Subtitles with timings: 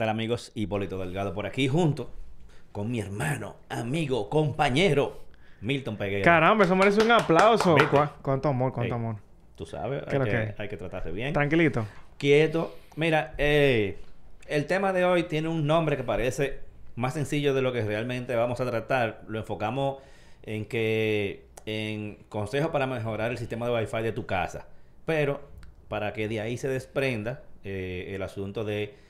[0.00, 0.50] Hey, ¿qué tal amigos?
[0.54, 2.10] Hipólito Delgado por aquí junto
[2.72, 5.24] con mi hermano, amigo, compañero,
[5.60, 6.24] Milton Peguero.
[6.24, 7.76] Caramba, eso merece un aplauso.
[8.22, 8.98] Cuánto amor, cuánto Ey.
[8.98, 9.16] amor.
[9.56, 10.54] Tú sabes, ¿Qué hay que?
[10.56, 11.34] hay que tratarse bien.
[11.34, 11.84] Tranquilito.
[12.16, 12.74] Quieto.
[12.96, 13.98] Mira, eh,
[14.46, 16.60] el tema de hoy tiene un nombre que parece
[16.96, 19.20] más sencillo de lo que realmente vamos a tratar.
[19.28, 19.98] Lo enfocamos
[20.44, 24.66] en que en consejos para mejorar el sistema de Wi-Fi de tu casa.
[25.04, 25.42] Pero
[25.88, 29.09] para que de ahí se desprenda eh, el asunto de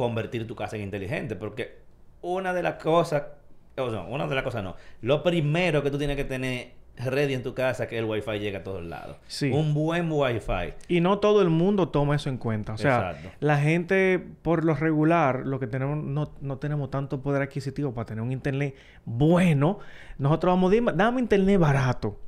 [0.00, 1.36] convertir tu casa en inteligente.
[1.36, 1.78] Porque
[2.22, 3.24] una de las cosas,
[3.76, 4.76] o no, una de las cosas no.
[5.02, 8.38] Lo primero que tú tienes que tener ready en tu casa es que el Wi-Fi
[8.38, 9.18] llegue a todos lados.
[9.26, 9.50] Sí.
[9.50, 10.74] Un buen Wi-Fi.
[10.88, 12.74] Y no todo el mundo toma eso en cuenta.
[12.74, 13.30] O sea, Exacto.
[13.40, 18.06] la gente, por lo regular, lo que tenemos, no, no tenemos tanto poder adquisitivo para
[18.06, 19.80] tener un internet bueno.
[20.18, 22.18] Nosotros vamos, dime, dame internet barato.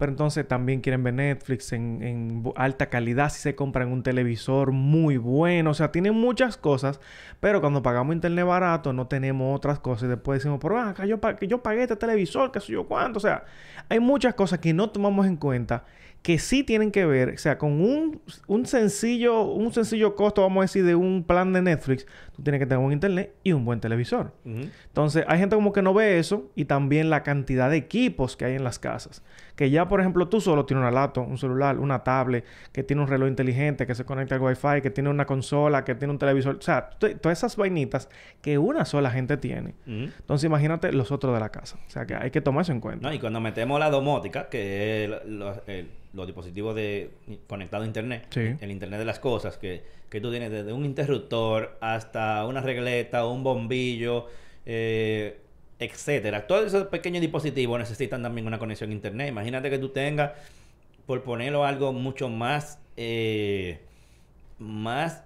[0.00, 5.16] Pero entonces también quieren ver Netflix en, alta calidad si se compran un televisor muy
[5.18, 5.70] bueno.
[5.70, 6.98] O sea, tienen muchas cosas.
[7.38, 10.04] Pero cuando pagamos internet barato no tenemos otras cosas.
[10.04, 13.18] Y después decimos, pero acá, yo, pa- yo pagué este televisor, qué sé yo cuánto.
[13.18, 13.44] O sea,
[13.88, 15.84] hay muchas cosas que no tomamos en cuenta
[16.22, 20.58] que sí tienen que ver, o sea, con un, un sencillo, un sencillo costo, vamos
[20.58, 22.04] a decir, de un plan de Netflix,
[22.36, 24.34] tú tienes que tener un internet y un buen televisor.
[24.44, 28.44] Entonces, hay gente como que no ve eso y también la cantidad de equipos que
[28.44, 29.22] hay en las casas.
[29.60, 33.02] Que ya, por ejemplo, tú solo tienes una laptop, un celular, una tablet, que tiene
[33.02, 36.18] un reloj inteligente, que se conecta al Wi-Fi, que tiene una consola, que tiene un
[36.18, 36.56] televisor.
[36.56, 38.08] O sea, todas esas vainitas
[38.40, 39.74] que una sola gente tiene.
[39.86, 41.78] Entonces, imagínate los otros de la casa.
[41.86, 43.06] O sea, que hay que tomar eso en cuenta.
[43.06, 47.10] No, y cuando metemos la domótica, que es el- los, el- los dispositivos de
[47.46, 48.56] conectado a internet, Sí.
[48.62, 53.26] el internet de las cosas, que, que tú tienes desde un interruptor hasta una regleta,
[53.26, 54.26] un bombillo,
[54.64, 55.38] eh,
[55.80, 56.46] etcétera.
[56.46, 59.28] Todos esos pequeños dispositivos necesitan también una conexión a internet.
[59.28, 60.32] Imagínate que tú tengas,
[61.06, 63.80] por ponerlo algo mucho más, eh,
[64.58, 65.24] más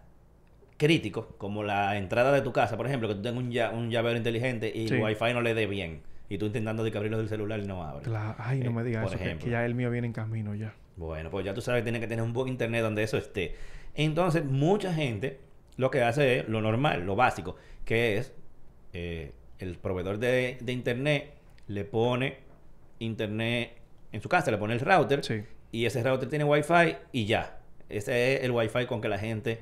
[0.77, 3.91] crítico, como la entrada de tu casa, por ejemplo, que tú tengas un, lla- un
[3.91, 4.95] llavero inteligente y Sí.
[4.95, 6.03] el wifi no le dé bien.
[6.29, 8.05] Y tú intentando de que abrirlo del celular y no abre.
[8.07, 9.45] Cla- Ay, no Eh, me digas eso, que- ejemplo.
[9.45, 10.75] que ya el mío viene en camino ya.
[10.97, 13.55] Bueno, pues ya tú sabes que tienes que tener un buen internet donde eso esté.
[13.95, 15.39] Entonces, mucha gente
[15.77, 18.33] lo que hace es lo normal, lo básico, que es
[18.93, 21.33] eh, el proveedor de, de internet
[21.69, 22.39] le pone
[22.99, 23.73] internet
[24.13, 25.43] en su casa, le pone el router Sí.
[25.73, 27.59] y ese router tiene wifi y ya.
[27.89, 29.61] Ese es el wifi con que la gente,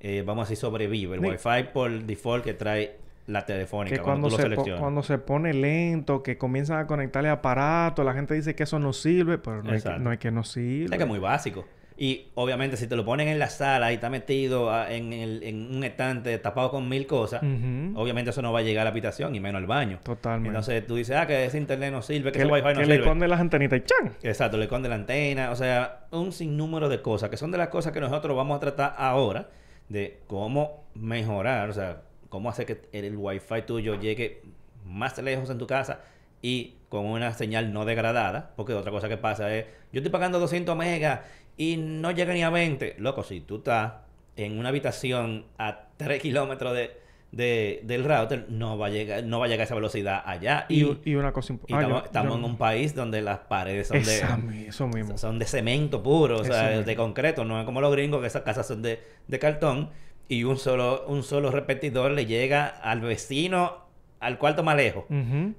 [0.00, 1.16] eh, vamos a decir, sobrevive.
[1.16, 4.80] El Ni- wifi por default que trae la telefónica Que cuando, cuando lo se, seleccionas.
[4.80, 8.92] cuando se pone lento, que comienzan a conectarle aparatos, la gente dice que eso no
[8.94, 10.00] sirve, pero no, es que, Exacto.
[10.00, 10.84] no es que no sirve.
[10.86, 11.66] Es que es muy básico.
[12.00, 15.42] Y obviamente si te lo ponen en la sala y está metido ah, en, el-
[15.42, 18.90] en un estante tapado con mil cosas, obviamente eso no va a llegar a la
[18.90, 19.98] habitación y menos al baño.
[20.04, 20.48] Totalmente.
[20.50, 22.74] Entonces tú dices, ah, que ese internet no sirve, que, que ese le, wifi no
[22.74, 22.96] que le sirve.
[22.98, 24.12] esconde las antenitas y ¡chan!
[24.22, 27.68] Exacto, le esconde la antena, o sea, un sinnúmero de cosas que son de las
[27.68, 29.48] cosas que nosotros vamos a tratar ahora
[29.88, 34.42] de cómo mejorar, o sea, cómo hacer que el, wifi tuyo llegue
[34.86, 36.00] más lejos en tu casa
[36.42, 40.38] y con una señal no degradada, porque otra cosa que pasa es, yo estoy pagando
[40.38, 41.20] 200 megas
[41.58, 42.94] y no llega ni a 20.
[42.98, 43.92] Loco, si tú estás
[44.36, 46.92] en una habitación a 3 kilómetros de,
[47.32, 50.64] de- del router, no va a llegar, no va a llegar a esa velocidad allá.
[50.68, 51.82] Y, Y, y una cosa importante.
[51.84, 55.18] estamos, estamos en un país donde las paredes son Esa de eso mismo.
[55.18, 56.84] son de cemento puro, o Eso sea, mismo.
[56.84, 59.90] de concreto, no es como los gringos que esas casas son de, de cartón
[60.28, 63.88] y un solo un solo repetidor le llega al vecino
[64.20, 65.04] al cuarto más lejos.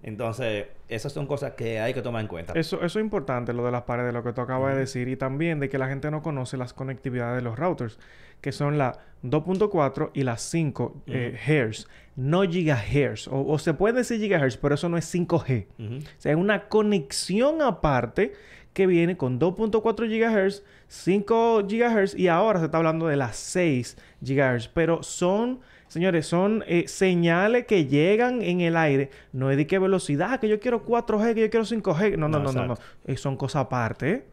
[0.04, 2.54] Entonces, esas son cosas que hay que tomar en cuenta.
[2.54, 5.08] Eso, eso es importante, lo de las paredes, lo que tú acabas de decir.
[5.08, 8.00] Y también de que la gente no conoce las conectividades de los routers,
[8.42, 11.38] que son la 2.4 y las 5 eh,
[11.72, 13.28] Hz, no gigahertz.
[13.28, 15.68] O, o se puede decir gigahertz, pero eso no es 5G.
[15.78, 15.96] Ujú.
[15.98, 18.34] O sea, es una conexión aparte
[18.74, 23.98] que viene con 2.4 GHz, 5 GHz y ahora se está hablando de las 6
[24.22, 24.70] GHz.
[24.70, 29.10] Pero son, señores, son eh, señales que llegan en el aire.
[29.34, 32.18] No es de qué velocidad, que yo quiero 4G, que yo quiero 5G.
[32.18, 32.78] No, no, No, no, no.
[33.06, 34.10] Eh, son cosas aparte.
[34.12, 34.24] ¿eh?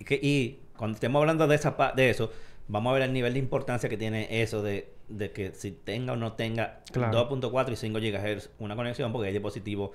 [0.00, 2.30] Y, que- y cuando estemos hablando de esa de eso,
[2.68, 6.12] vamos a ver el nivel de importancia que tiene eso de, de que si tenga
[6.12, 7.28] o no tenga Claro.
[7.30, 9.90] 2.4 y 5 GHz una conexión, porque hay dispositivos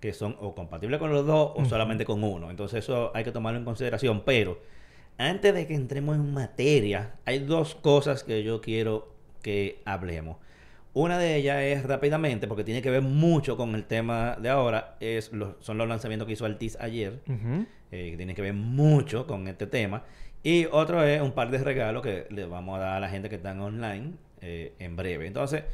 [0.00, 2.50] que son o compatibles con los dos o solamente con uno.
[2.50, 4.22] Entonces eso hay que tomarlo en consideración.
[4.24, 4.60] Pero
[5.16, 9.12] antes de que entremos en materia, hay dos cosas que yo quiero
[9.42, 10.36] que hablemos.
[10.94, 14.96] Una de ellas es rápidamente, porque tiene que ver mucho con el tema de ahora,
[15.00, 17.20] es los, son los lanzamientos que hizo Altiz ayer
[17.90, 20.04] eh, que tiene que ver mucho con este tema.
[20.42, 23.28] Y otro es un par de regalos que le vamos a dar a la gente
[23.28, 25.26] que están online eh, en breve.
[25.26, 25.64] Entonces,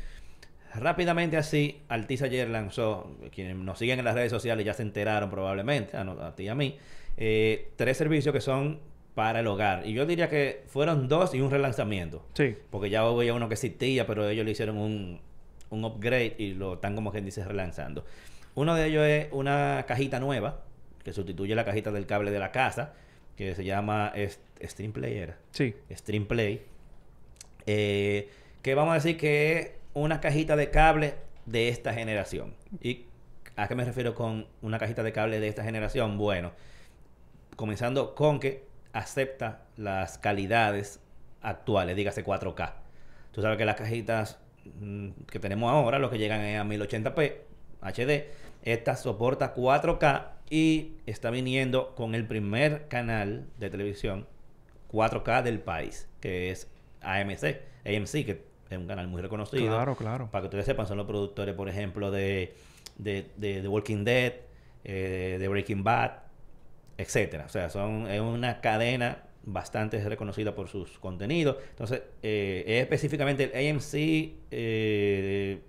[0.74, 5.30] rápidamente así, Altiz ayer lanzó, quienes nos siguen en las redes sociales ya se enteraron
[5.30, 6.76] probablemente, a ti y a mí,
[7.16, 8.80] eh, tres servicios que son
[9.14, 9.86] para el hogar.
[9.86, 12.24] Y yo diría que fueron dos y un relanzamiento.
[12.34, 12.56] Sí.
[12.70, 15.20] Porque ya había uno que existía, pero ellos le hicieron un,
[15.70, 18.04] un upgrade y lo están como quien dice relanzando.
[18.54, 20.62] Uno de ellos es una cajita nueva
[21.04, 22.94] que sustituye la cajita del cable de la casa,
[23.36, 24.12] que se llama
[24.62, 25.36] Stream Player.
[25.52, 25.74] Sí.
[25.92, 26.62] Stream Play.
[27.66, 28.28] eh,
[28.62, 31.14] que vamos a decir que es una cajita de cable
[31.46, 32.54] de esta generación.
[32.80, 33.04] ¿Y
[33.56, 36.16] a qué me refiero con una cajita de cable de esta generación?
[36.16, 36.52] Bueno,
[37.56, 41.00] comenzando con que acepta las calidades
[41.42, 42.72] actuales, dígase 4K.
[43.32, 44.38] Tú sabes que las cajitas
[44.80, 47.34] mm, que tenemos ahora, lo que llegan a 1080p
[47.82, 48.30] HD,
[48.62, 54.26] esta soporta 4K y está viniendo con el primer canal de televisión
[54.90, 56.70] 4K del país, que es
[57.02, 59.66] AMC, AMC, que es un canal muy reconocido.
[59.66, 60.28] Claro, claro.
[60.30, 62.54] Para que ustedes sepan, son los productores, por ejemplo, de,
[62.96, 64.34] de, de, The Walking Dead,
[64.84, 66.23] eh, de Breaking Bad,
[66.98, 67.44] etcétera.
[67.46, 71.56] O sea, son, es una cadena bastante reconocida por sus contenidos.
[71.70, 73.94] Entonces, eh, es específicamente el AMC,
[74.50, 75.60] eh,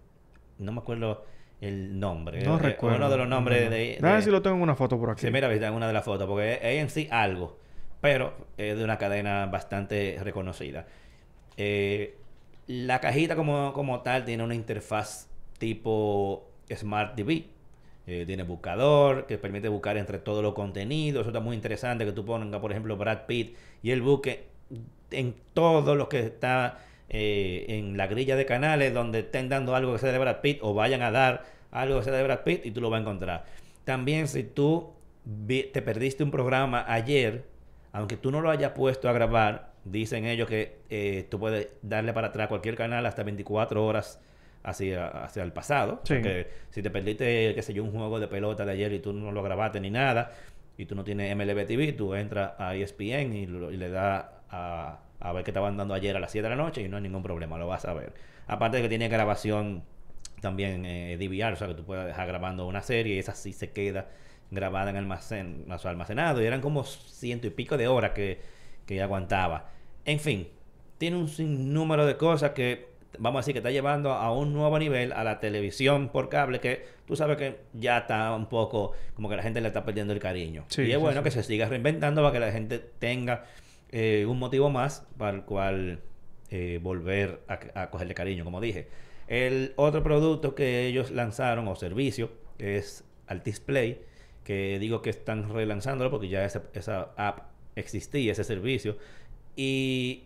[0.59, 1.25] no me acuerdo
[1.61, 2.41] el nombre.
[2.43, 2.97] No Eh, recuerdo.
[2.97, 3.69] Uno de los nombres No.
[3.71, 3.77] de...
[3.99, 5.21] Déjame de- si lo tengo en una foto por aquí.
[5.25, 7.57] Sí, mira, viste en una de las fotos, porque es AMC algo,
[8.01, 10.85] pero es de una cadena bastante reconocida.
[11.57, 12.17] Eh,
[12.67, 15.27] la cajita como, como tal tiene una interfaz
[15.57, 17.45] tipo Smart TV.
[18.07, 21.21] Eh, tiene buscador que permite buscar entre todos los contenidos.
[21.21, 24.45] Eso está muy interesante que tú pongas, por ejemplo, Brad Pitt y él busque
[25.11, 26.79] en todo lo que está
[27.09, 30.59] eh, en la grilla de canales donde estén dando algo que sea de Brad Pitt
[30.61, 33.01] o vayan a dar algo que sea de Brad Pitt y tú lo vas a
[33.01, 33.45] encontrar.
[33.85, 34.93] También si tú
[35.47, 37.45] te perdiste un programa ayer,
[37.91, 42.13] aunque tú no lo hayas puesto a grabar, dicen ellos que eh, tú puedes darle
[42.13, 44.19] para atrás cualquier canal hasta 24 horas
[44.65, 46.01] hacia, hacia el pasado.
[46.03, 46.15] Sí.
[46.15, 49.13] Porque si te perdiste, qué sé yo, un juego de pelota de ayer y tú
[49.13, 50.31] no lo grabaste ni nada,
[50.77, 54.25] y tú no tienes MLB TV, tú entras a ESPN y, lo- y le das
[54.49, 56.97] a, a ver qué estaban dando ayer a las 7 de la noche y no
[56.97, 58.13] hay ningún problema, lo vas a ver.
[58.47, 59.83] Aparte de que tiene grabación
[60.41, 63.53] también eh, DVR, o sea que tú puedes dejar grabando una serie y esa sí
[63.53, 64.09] se queda
[64.51, 68.39] grabada en almacén, o sea, almacenado y eran como ciento y pico de horas que,
[68.85, 69.69] que aguantaba.
[70.05, 70.47] En fin,
[70.97, 72.87] tiene un sinnúmero de cosas que
[73.19, 76.59] vamos a decir que está llevando a un nuevo nivel a la televisión por cable
[76.59, 80.13] que tú sabes que ya está un poco como que la gente le está perdiendo
[80.13, 80.65] el cariño.
[80.67, 81.23] Sí, y es sí, bueno sí.
[81.23, 83.45] que se siga reinventando para que la gente tenga
[83.91, 86.01] eh, un motivo más para el cual
[86.49, 88.87] eh, volver a, a cogerle cariño, como dije.
[89.27, 94.01] El otro producto que ellos lanzaron o servicio es Altis Play,
[94.43, 98.97] que digo que están relanzándolo porque ya esa, esa app existía, ese servicio.
[99.55, 100.23] Y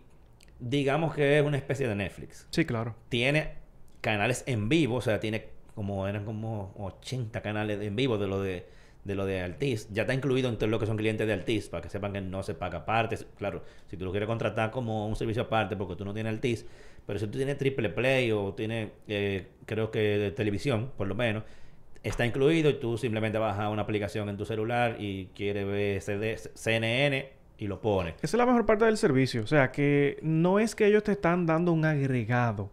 [0.60, 2.48] digamos que es una especie de Netflix.
[2.52, 2.96] Sí, claro.
[3.10, 3.54] Tiene
[4.02, 8.42] canales en vivo, o sea, tiene como eran como 80 canales en vivo de lo
[8.42, 8.66] de
[9.04, 9.88] de lo de Altis.
[9.92, 12.44] Ya está incluido entre lo que son clientes de Altis, para que sepan que no
[12.44, 13.18] se paga aparte.
[13.38, 16.66] Claro, si tú lo quieres contratar como un servicio aparte porque tú no tienes Altis,
[17.06, 21.44] pero si tú tienes Triple Play o tienes, eh, creo que televisión, por lo menos,
[22.04, 26.38] está incluido y tú simplemente bajas una aplicación en tu celular y quieres ver CD,
[26.54, 28.16] CNN y lo pones.
[28.22, 29.44] Esa es la mejor parte del servicio.
[29.44, 32.72] O sea, que no es que ellos te están dando un agregado.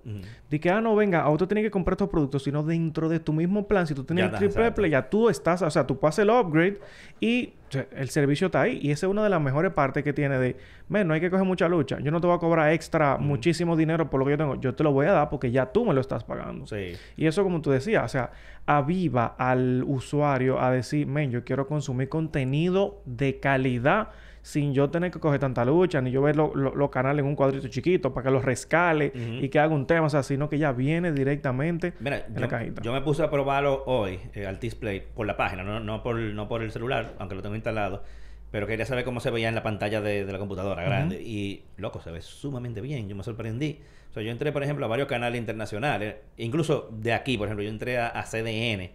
[0.49, 3.19] De que, ah, no, venga, ahora tú tienes que comprar estos productos, sino dentro de
[3.19, 3.89] tu mismo plan.
[3.89, 6.31] Si tú tienes Ya el triple play, ya tú estás, o sea, tú pasas el
[6.31, 6.79] upgrade
[7.19, 8.79] y o sea, el servicio está ahí.
[8.81, 10.57] Y esa es una de las mejores partes que tiene de,
[10.89, 11.99] men, no hay que coger mucha lucha.
[11.99, 14.55] Yo no te voy a cobrar extra muchísimo dinero por lo que yo tengo.
[14.61, 16.65] Yo te lo voy a dar porque ya tú me lo estás pagando.
[16.69, 16.93] Sí.
[17.17, 18.31] Y eso, como tú decías, o sea,
[18.67, 24.11] aviva al usuario a decir, men, yo quiero consumir contenido de calidad
[24.47, 27.27] sin yo tener que coger tanta lucha, ni yo ver lo- lo- los canales en
[27.29, 29.11] un cuadrito chiquito para que los rescale
[29.41, 32.41] y que haga un tema, o sea, sino que ya viene directamente Mira, en yo,
[32.43, 32.81] la cajita.
[32.81, 36.15] yo me puse a probarlo hoy, eh, al display, por la página, no, no, por,
[36.17, 38.05] no por el celular, aunque lo tengo instalado.
[38.53, 41.21] Pero quería saber cómo se veía en la pantalla de, de la computadora grande.
[41.21, 43.09] Y, loco, se ve sumamente bien.
[43.09, 43.81] Yo me sorprendí.
[44.11, 46.15] O sea, yo entré, por ejemplo, a varios canales internacionales.
[46.37, 48.91] Incluso de aquí, por ejemplo, yo entré a, a CDN.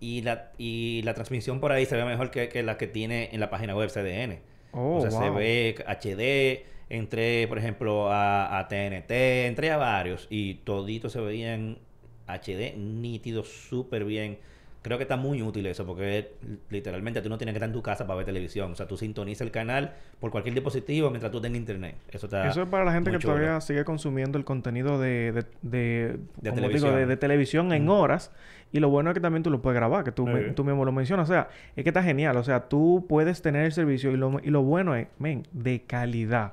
[0.00, 3.28] Y la, y la transmisión por ahí se ve mejor que, que la que tiene
[3.32, 4.40] en la página web CDN.
[4.72, 6.66] Oh, o sea, se ve HD.
[6.90, 9.46] Entré, por ejemplo, a, a TNT.
[9.46, 10.26] Entré a varios.
[10.30, 11.78] Y toditos se veían
[12.26, 14.38] HD nítido, súper bien.
[14.80, 16.30] Creo que está muy útil eso porque
[16.70, 18.72] literalmente tú no tienes que estar en tu casa para ver televisión.
[18.72, 21.96] O sea, tú sintonizas el canal por cualquier dispositivo mientras tú tengas internet.
[22.10, 23.34] Eso está Eso es para la gente que chulo.
[23.34, 25.78] todavía sigue consumiendo el contenido de, de, de,
[26.12, 27.08] De digo, televisión.
[27.08, 28.32] de, televisión en horas.
[28.70, 30.52] Y lo bueno es que también tú lo puedes grabar, que tú, me- Sí.
[30.54, 31.28] tú mismo lo mencionas.
[31.28, 32.36] O sea, es que está genial.
[32.36, 35.82] O sea, tú puedes tener el servicio y lo, y lo bueno es, men, de
[35.82, 36.52] calidad.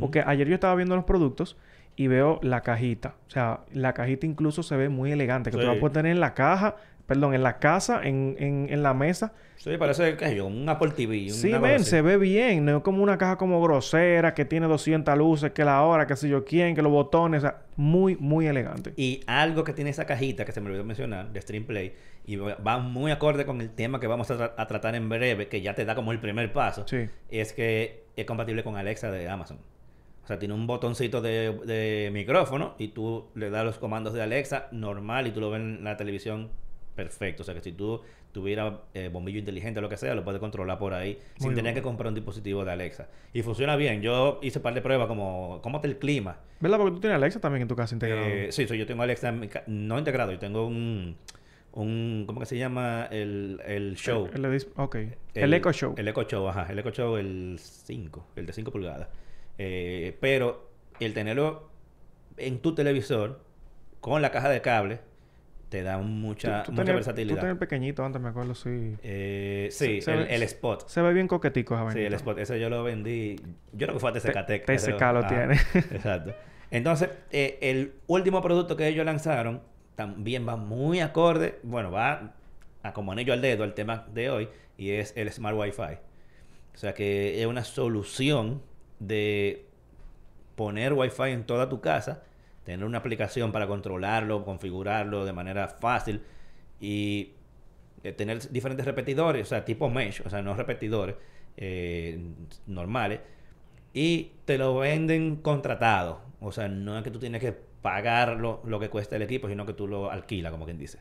[0.00, 1.56] Porque ayer yo estaba viendo los productos
[1.96, 3.16] y veo la cajita.
[3.26, 5.50] O sea, la cajita incluso se ve muy elegante.
[5.50, 6.76] Que tú vas a poder tener en la caja,
[7.06, 9.32] perdón, en la casa, en, en, en la mesa.
[9.56, 11.30] Sí, parece que yo, un Apple TV.
[11.30, 12.64] Sí, ven, se ve bien.
[12.64, 16.14] No es como una caja como grosera, que tiene 200 luces, que la hora, que
[16.14, 17.38] sé yo quién, que los botones.
[17.38, 18.92] O sea, muy, muy elegante.
[18.96, 21.94] Y algo que tiene esa cajita, que se me olvidó mencionar, de Stream Play,
[22.26, 25.60] y va muy acorde con el tema que vamos a, a tratar en breve, que
[25.60, 27.08] ya te da como el primer paso, sí.
[27.30, 29.58] es que es compatible con Alexa de Amazon.
[30.26, 34.22] O sea, tiene un botoncito de, de, micrófono y tú le das los comandos de
[34.22, 36.50] Alexa normal y tú lo ves en la televisión
[36.96, 37.42] perfecto.
[37.42, 38.00] O sea, que si tú
[38.32, 41.74] tuvieras eh, bombillo inteligente o lo que sea, lo puedes controlar por ahí sin tener
[41.74, 43.08] que comprar un dispositivo de Alexa.
[43.32, 44.02] Y funciona bien.
[44.02, 46.40] Yo hice un par de pruebas como cómo está el clima.
[46.58, 46.78] ¿Verdad?
[46.78, 48.26] Porque tú tienes Alexa también en tu casa integrado.
[48.26, 50.32] Eh, sí, yo tengo Alexa en mi no integrado.
[50.32, 51.16] Yo tengo un
[51.76, 53.06] un ¿cómo que se llama?
[53.10, 54.28] El, el show.
[54.32, 54.96] El, el, ok.
[55.34, 55.94] El, Echo Show.
[55.96, 56.66] El Echo Show, ajá.
[56.70, 59.08] El Echo Show, el 5, el de 5 pulgadas.
[59.58, 61.68] Eh, pero el tenerlo
[62.38, 63.40] en tu televisor
[64.00, 65.00] con la caja de cable
[65.68, 67.36] te da mucha, tú, mucha versatilidad.
[67.36, 68.96] Tú tenías pequeñito antes, me acuerdo, sí.
[69.02, 70.88] Eh, sí, el, el, Spot.
[70.88, 72.38] Se ve bien coquetico esa Sí, el Spot.
[72.38, 73.36] Ese yo lo vendí.
[73.72, 75.54] Yo creo que fue a TCK TCK lo ah, tiene.
[75.74, 76.34] exacto.
[76.70, 79.60] Entonces, eh, el último producto que ellos lanzaron
[79.96, 81.58] también va muy acorde.
[81.62, 82.34] Bueno, va
[82.82, 84.48] a como anillo al dedo al tema de hoy.
[84.78, 85.98] Y es el Smart Wi-Fi.
[86.74, 88.62] O sea que es una solución
[88.98, 89.64] de
[90.54, 92.22] poner Wi-Fi en toda tu casa,
[92.66, 96.20] tener una aplicación para controlarlo, configurarlo de manera fácil
[96.78, 97.30] y
[98.02, 101.16] eh, tener diferentes repetidores, o sea, tipo mesh, o sea, no repetidores
[101.56, 102.20] eh,
[102.66, 103.20] normales,
[103.94, 106.20] y te lo venden contratado.
[106.40, 109.64] O sea, no es que tú tienes que pagar lo, que cuesta el equipo, sino
[109.64, 110.98] que tú lo alquilas, como quien dice.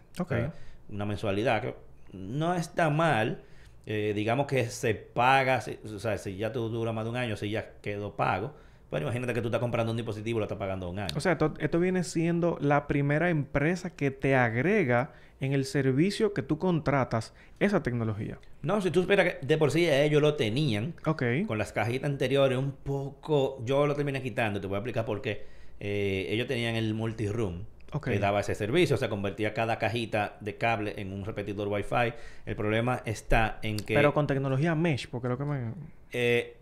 [0.87, 1.75] una mensualidad que
[2.13, 3.43] no está mal
[3.87, 7.37] eh, digamos que se paga, o sea, si ya tú dura más de un año,
[7.37, 8.55] si ya quedó pago,
[8.95, 11.13] pues imagínate que tú estás comprando un dispositivo y lo estás pagando un año.
[11.17, 15.11] O sea, esto, viene siendo la primera empresa que te agrega
[15.41, 18.39] en el servicio que tú contratas esa tecnología.
[18.61, 21.43] No, si tú esperas que de por sí ellos lo tenían, okay.
[21.43, 25.21] con las cajitas anteriores un poco, yo lo terminé quitando, te voy a explicar por
[25.21, 25.45] qué.
[25.81, 27.65] Eh, ellos tenían el multi-room
[27.99, 28.95] que daba ese servicio.
[28.95, 32.13] O sea, convertía cada cajita de cable en un repetidor Wi-Fi.
[32.45, 33.93] El problema está en que...
[33.93, 35.73] Pero con tecnología mesh, porque lo que me...
[36.13, 36.55] Eh,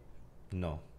[0.51, 0.92] no.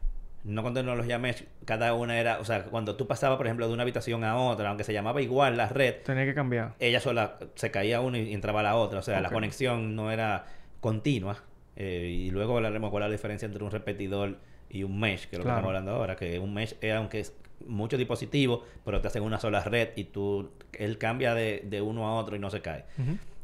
[0.44, 1.44] No con tecnología mesh.
[1.64, 2.38] Cada una era...
[2.38, 5.22] O sea, cuando tú pasabas, por ejemplo, de una habitación a otra, aunque se llamaba
[5.22, 6.02] igual la red...
[6.04, 6.74] Tenía que cambiar.
[6.78, 8.98] Ella sola se caía una y entraba la otra.
[8.98, 10.44] O sea, la conexión no era
[10.80, 11.42] continua.
[11.76, 14.36] Eh, y luego hablaremos cuál es la diferencia entre un repetidor
[14.68, 16.14] y un mesh, que es lo que estamos hablando ahora.
[16.14, 17.34] Que un mesh es, aunque es
[17.66, 22.16] muchos dispositivos, pero te hacen una sola red y tú, él cambia de, uno a
[22.16, 22.84] otro y no se cae.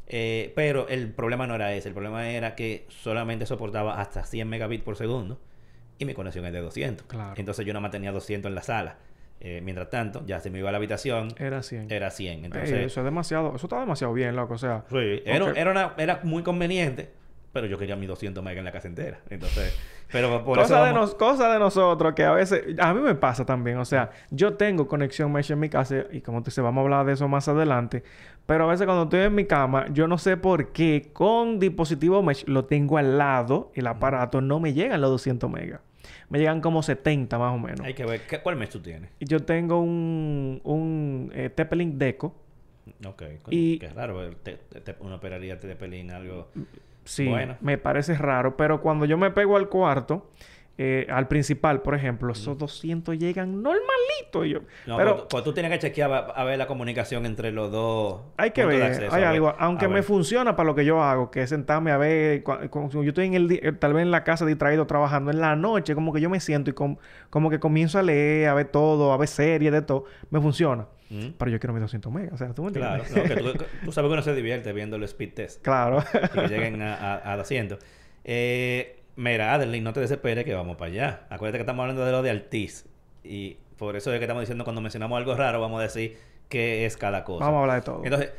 [0.07, 4.47] Eh, pero el problema no era ese, el problema era que solamente soportaba hasta 100
[4.47, 5.39] megabits por segundo
[6.01, 7.05] y mi conexión es de 200.
[7.35, 8.97] Entonces yo nada más tenía 200 en la sala.
[9.39, 11.29] Eh, mientras tanto, ya se me iba a la habitación.
[11.37, 11.91] Era 100.
[11.91, 12.45] Era 100.
[12.45, 14.53] Entonces, eso es demasiado, eso está demasiado bien, loco.
[14.53, 17.09] O sea, sí, era, era, era muy conveniente
[17.51, 19.19] pero yo quería mis 200 megas en la casa entera.
[19.29, 19.77] Entonces,
[20.11, 21.07] pero por cosa eso...
[21.07, 22.63] De cosa de nosotros que a veces...
[22.79, 23.77] A mí me pasa también.
[23.77, 26.83] O sea, yo tengo conexión mesh en mi casa y como te dice, vamos a
[26.83, 28.03] hablar de eso más adelante.
[28.45, 32.23] Pero a veces cuando estoy en mi cama, yo no sé por qué con dispositivo
[32.23, 35.81] mesh lo tengo al lado, el aparato, no me llegan los 200 megas.
[36.31, 37.81] Me llegan como 70 más o menos.
[37.81, 39.11] Hay que ver, ¿cuál mesh tú tienes?
[39.19, 42.33] Yo tengo un, un eh, Deco.
[43.05, 43.23] Ok.
[43.49, 43.77] Y...
[43.79, 44.29] Qué raro.
[45.01, 46.47] uno operaría TP-Link algo...
[47.03, 50.31] Sí, me parece raro, pero cuando yo me pego al cuarto,
[50.77, 54.45] eh, al principal, por ejemplo, esos 200 llegan normalito.
[54.45, 57.71] Yo, no, pero pues, pues, tú tienes que chequear a, ver la comunicación entre los
[57.71, 58.21] dos.
[58.37, 59.53] Hay que ver, hay algo.
[59.59, 62.43] Aunque me funciona para lo que yo hago, que es sentarme a ver.
[62.43, 65.93] yo estoy en el eh, tal vez en la casa distraído trabajando en la noche,
[65.93, 69.17] como que yo me siento y como que comienzo a leer, a ver todo, a
[69.17, 70.05] ver series, de todo.
[70.29, 70.87] Me funciona.
[71.37, 72.33] Pero yo quiero mis 200 megas.
[72.33, 73.11] O sea, ¿tú me entiendes?
[73.11, 73.27] Claro.
[73.27, 75.61] que tú, sabes que uno se divierte viendo el speed test.
[75.61, 76.03] Claro.
[76.13, 77.77] y que lleguen a, a, 200.
[78.23, 81.21] Eh, mira, Adeline, no te desesperes que vamos para allá.
[81.29, 82.85] Acuérdate que estamos hablando de lo de Altiz.
[83.23, 86.17] Y por eso es que estamos diciendo cuando mencionamos algo raro, vamos a decir
[86.49, 87.45] qué es cada cosa.
[87.45, 88.01] Vamos a hablar de todo.
[88.03, 88.31] Entonces,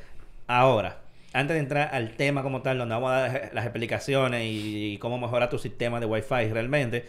[0.46, 1.00] ahora,
[1.32, 5.18] antes de entrar al tema como tal, donde vamos a dar las explicaciones y, cómo
[5.18, 7.06] mejorar tu sistema de Wi-Fi realmente,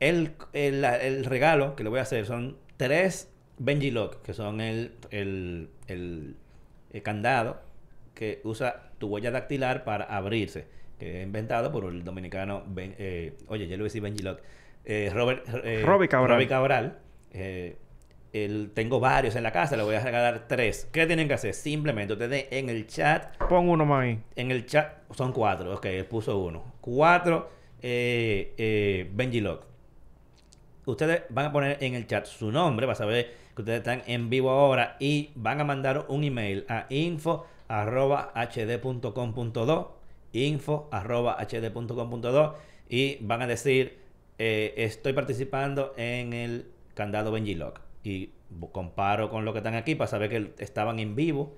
[0.00, 4.62] el, el, el regalo que le voy a hacer son tres Benji Lock, que son
[4.62, 6.34] el, el, el,
[7.02, 7.60] candado
[8.14, 10.66] que usa tu huella dactilar para abrirse,
[11.00, 14.40] que es inventado por el dominicano, eh, oye, ya lo decía Benji Lock,
[14.84, 16.46] eh, Robert, eh, Cabral.
[16.46, 16.98] Cabral
[17.32, 17.76] eh,
[18.74, 20.88] tengo varios en la casa, le voy a regalar tres.
[20.92, 21.54] ¿Qué tienen que hacer?
[21.54, 23.36] Simplemente ustedes en el chat.
[23.48, 24.20] Pon uno más ahí.
[24.36, 26.62] En el chat, son cuatro, ok, puso uno.
[26.80, 27.50] Cuatro,
[27.82, 29.70] Benji Lock
[30.90, 34.02] ustedes van a poner en el chat su nombre, va a saber que ustedes están
[34.06, 37.60] en vivo ahora y van a mandar un email a info.hd.com.do
[40.32, 40.90] info.hd.com.do
[42.88, 43.98] y van a decir
[44.38, 48.30] eh, estoy participando en el candado Benjilock y
[48.72, 51.56] comparo con lo que están aquí para saber que estaban en vivo.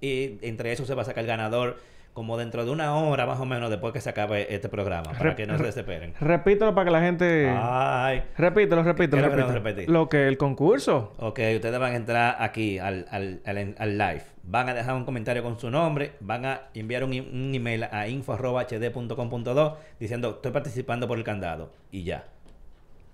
[0.00, 1.78] Y entre eso se va a sacar el ganador
[2.14, 5.34] como dentro de una hora más o menos después que se acabe este programa, para
[5.34, 6.14] que no se desesperen.
[6.20, 7.52] Repítelo para que la gente...
[7.52, 8.22] Ay.
[8.38, 9.92] Repítelo, repítelo, repítelo.
[9.92, 11.12] Lo que el concurso.
[11.18, 14.22] Ok, ustedes van a entrar aquí al, al, al, live.
[14.44, 18.06] Van a dejar un comentario con su nombre, van a enviar un, un email a
[18.06, 21.72] info.hd.com.do diciendo estoy participando por el candado.
[21.90, 22.26] Y ya.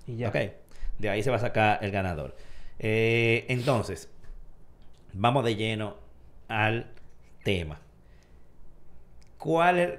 [0.06, 0.28] Y ya.
[0.28, 0.36] Ok.
[0.98, 2.36] De ahí se va a sacar el ganador.
[2.78, 4.10] Eh, entonces,
[5.14, 5.96] vamos de lleno
[6.48, 6.86] al
[7.44, 7.80] tema.
[9.40, 9.90] ¿Cuál es?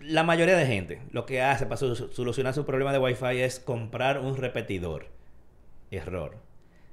[0.00, 4.20] La mayoría de gente lo que hace para solucionar su problema de Wi-Fi es comprar
[4.20, 5.08] un repetidor.
[5.90, 6.36] Error.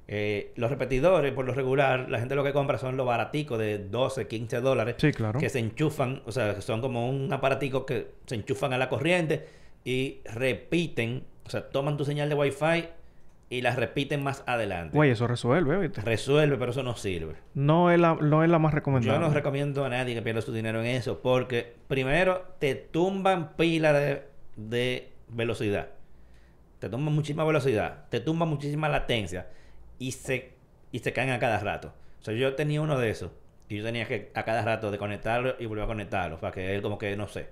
[0.08, 3.78] Eh, los repetidores, por lo regular, la gente lo que compra son los baraticos de
[3.78, 4.96] 12, 15 dólares.
[4.98, 5.40] Sí, claro.
[5.40, 9.48] Que se enchufan, o sea, son como un aparatico que se enchufan a la corriente
[9.86, 12.86] y repiten, o sea, toman tu señal de Wi-Fi
[13.54, 14.98] y las repiten más adelante.
[14.98, 16.02] Güey, eso resuelve, ¿viste?
[16.02, 17.36] Resuelve, pero eso no sirve.
[17.54, 19.20] No es la, no es la más recomendable.
[19.20, 23.56] Yo no recomiendo a nadie que pierda su dinero en eso, porque primero te tumban
[23.56, 24.24] pila de,
[24.56, 25.90] de velocidad.
[26.80, 29.46] Te tumban muchísima velocidad, te tumban muchísima latencia
[30.00, 30.54] y se,
[30.92, 31.94] y se caen a cada rato.
[32.22, 33.30] O sea, yo tenía uno de esos
[33.70, 36.82] y yo tenía que a cada rato desconectarlo y volver a conectarlo para que él
[36.82, 37.50] como que, no sé,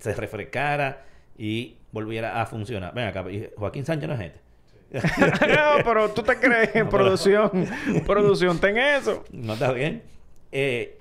[0.00, 1.04] se refrescara
[1.38, 2.92] y volviera a funcionar.
[2.92, 3.24] Ven acá,
[3.56, 4.41] Joaquín Sánchez no es gente
[5.48, 7.50] no, pero tú te crees en producción.
[8.06, 9.24] producción, ten eso.
[9.32, 10.02] No está bien.
[10.50, 10.98] Eh,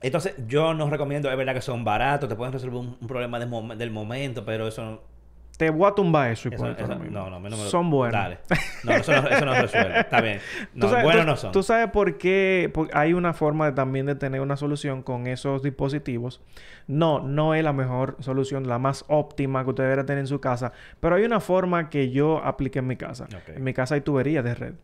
[0.00, 3.90] entonces, yo no recomiendo, es verdad que son baratos, te pueden resolver un, problema del
[3.90, 5.02] momento, pero eso
[5.56, 6.66] te voy a tumbar eso y eso,
[7.10, 8.12] No, no, no Son buenos.
[8.12, 8.38] Dale.
[8.84, 10.00] No, eso no, eso no resuelve.
[10.00, 10.40] Está bien.
[10.74, 11.52] No, buenos no son.
[11.52, 16.42] Tú sabes por qué hay una forma también de tener una solución con esos dispositivos.
[16.86, 20.40] No, no es la mejor solución, la más óptima que usted debería tener en su
[20.40, 20.72] casa.
[21.00, 23.26] Pero hay una forma que yo apliqué en mi casa.
[23.48, 24.74] En mi casa hay tuberías de red.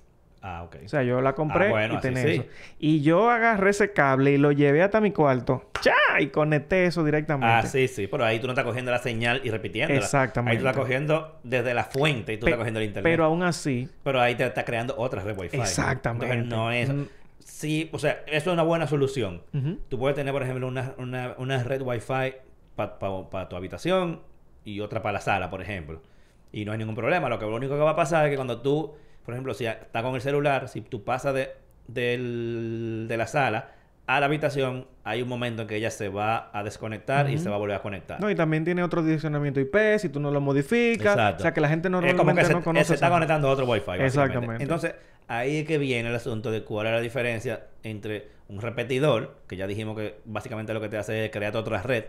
[0.44, 0.76] Ah, ok.
[0.85, 2.44] O sea, yo la compré ah, y tenía eso.
[2.81, 5.70] Y yo agarré ese cable y lo llevé hasta mi cuarto.
[5.81, 6.20] ¡Cha!
[6.20, 7.46] Y conecté eso directamente.
[7.46, 8.09] Ah, sí, sí.
[8.09, 10.00] Pero ahí tú no estás cogiendo la señal y repitiéndola.
[10.00, 10.57] Exactamente.
[10.57, 13.09] Ahí tú estás cogiendo desde la fuente y tú estás cogiendo el internet.
[13.09, 13.88] Pero aún así...
[14.02, 15.59] Pero ahí te está creando otra red Wi-Fi.
[15.59, 16.35] Exactamente.
[16.35, 16.88] Entonces, no es...
[16.92, 17.09] Mm.
[17.38, 19.42] Sí, o sea, eso es una buena solución.
[19.88, 22.35] Tú puedes tener, por ejemplo, una, una, una red Wi-Fi
[22.74, 24.20] para tu habitación
[24.64, 26.02] y otra para la sala, por ejemplo.
[26.50, 27.28] Y no hay ningún problema.
[27.28, 29.66] Lo que lo único que va a pasar es que cuando tú por ejemplo, si
[29.66, 31.54] está con el celular, si tú pasas de,
[31.88, 33.70] de la sala
[34.06, 37.48] a la habitación, hay un momento en que ella se va a desconectar y se
[37.48, 38.20] va a volver a conectar.
[38.20, 41.12] No, y también tiene otro direccionamiento IP si tú no lo modificas.
[41.12, 41.40] Exacto.
[41.40, 42.85] O sea, que la gente normalmente no se, conoce.
[42.85, 44.02] Se está conectando a otro Wi-Fi.
[44.02, 44.62] Exactamente.
[44.62, 44.94] Entonces,
[45.28, 49.56] ahí es que viene el asunto de cuál es la diferencia entre un repetidor, que
[49.56, 52.04] ya dijimos que básicamente lo que te hace es crear otra red,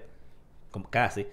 [0.90, 1.28] casi,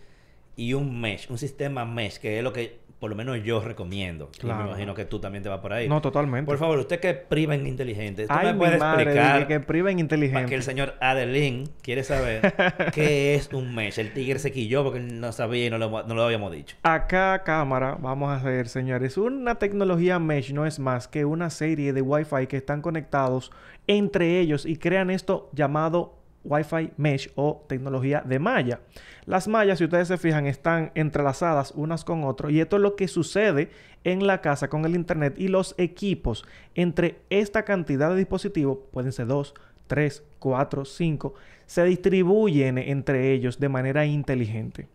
[0.56, 4.30] y un mesh, un sistema mesh, que es lo que por lo menos yo recomiendo.
[4.38, 4.60] Claro.
[4.60, 5.88] Y me imagino que tú también te vas por ahí.
[5.88, 6.46] No, totalmente.
[6.46, 10.34] Por favor, usted que priva en inteligente, ¿tú me puede explicar que priva en inteligente?
[10.40, 12.54] Para que el señor Adelín quiere saber
[12.94, 13.98] qué es un mesh.
[13.98, 16.76] El tigre se quilló porque no sabía y no lo, no lo habíamos dicho.
[16.82, 19.16] Acá, cámara, vamos a ver, señores.
[19.16, 23.50] Una tecnología mesh no es más que una serie de Wi-Fi que están conectados
[23.86, 28.80] entre ellos y crean esto llamado Wi-Fi Mesh o tecnología de malla.
[29.26, 32.96] Las mallas, si ustedes se fijan, están entrelazadas unas con otras y esto es lo
[32.96, 33.70] que sucede
[34.04, 36.44] en la casa con el Internet y los equipos.
[36.74, 39.54] Entre esta cantidad de dispositivos, pueden ser 2,
[39.86, 41.34] 3, 4, 5,
[41.66, 44.88] se distribuyen entre ellos de manera inteligente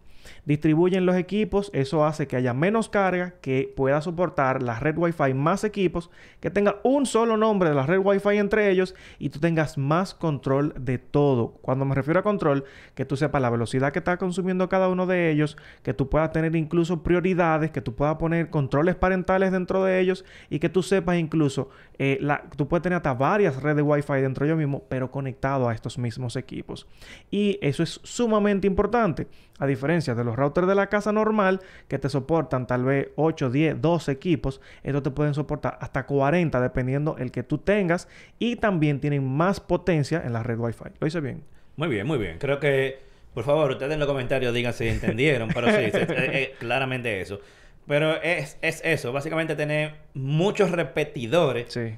[0.46, 5.34] distribuyen los equipos, eso hace que haya menos carga, que pueda soportar la red Wi-Fi
[5.34, 9.40] más equipos, que tenga un solo nombre de la red Wi-Fi entre ellos y tú
[9.40, 11.58] tengas más control de todo.
[11.62, 15.06] Cuando me refiero a control, que tú sepas la velocidad que está consumiendo cada uno
[15.06, 19.84] de ellos, que tú puedas tener incluso prioridades, que tú puedas poner controles parentales dentro
[19.84, 22.20] de ellos y que tú sepas incluso, eh,
[22.56, 25.98] tú puedes tener hasta varias redes Wi-Fi dentro de ellos mismos, pero conectado a estos
[25.98, 26.88] mismos equipos.
[27.32, 29.28] Y eso es sumamente importante,
[29.58, 33.50] a diferencia de los routers de la casa normal que te soportan tal vez 8,
[33.50, 38.08] 10, 12 equipos, estos te pueden soportar hasta 40 dependiendo el que tú tengas
[38.40, 40.92] y también tienen más potencia en la red Wi-Fi.
[41.00, 41.44] ¿Lo hice bien?
[41.76, 42.38] Muy bien, muy bien.
[42.38, 43.00] Creo que,
[43.34, 47.40] por favor, ustedes en los comentarios digan si entendieron, pero sí, es, claramente eso.
[47.88, 51.72] Pero es, es eso, básicamente tener muchos repetidores.
[51.72, 51.96] Sí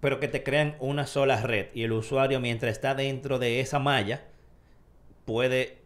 [0.00, 3.78] pero que te crean una sola red y el usuario mientras está dentro de esa
[3.78, 4.22] malla
[5.24, 5.79] puede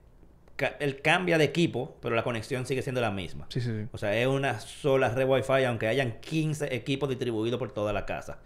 [0.79, 3.47] él cambia de equipo, pero la conexión sigue siendo la misma.
[3.49, 3.88] Sí, sí, sí.
[3.93, 8.07] O sea, es una sola red Wi-Fi, aunque hayan 15 equipos distribuidos por toda la
[8.07, 8.38] casa.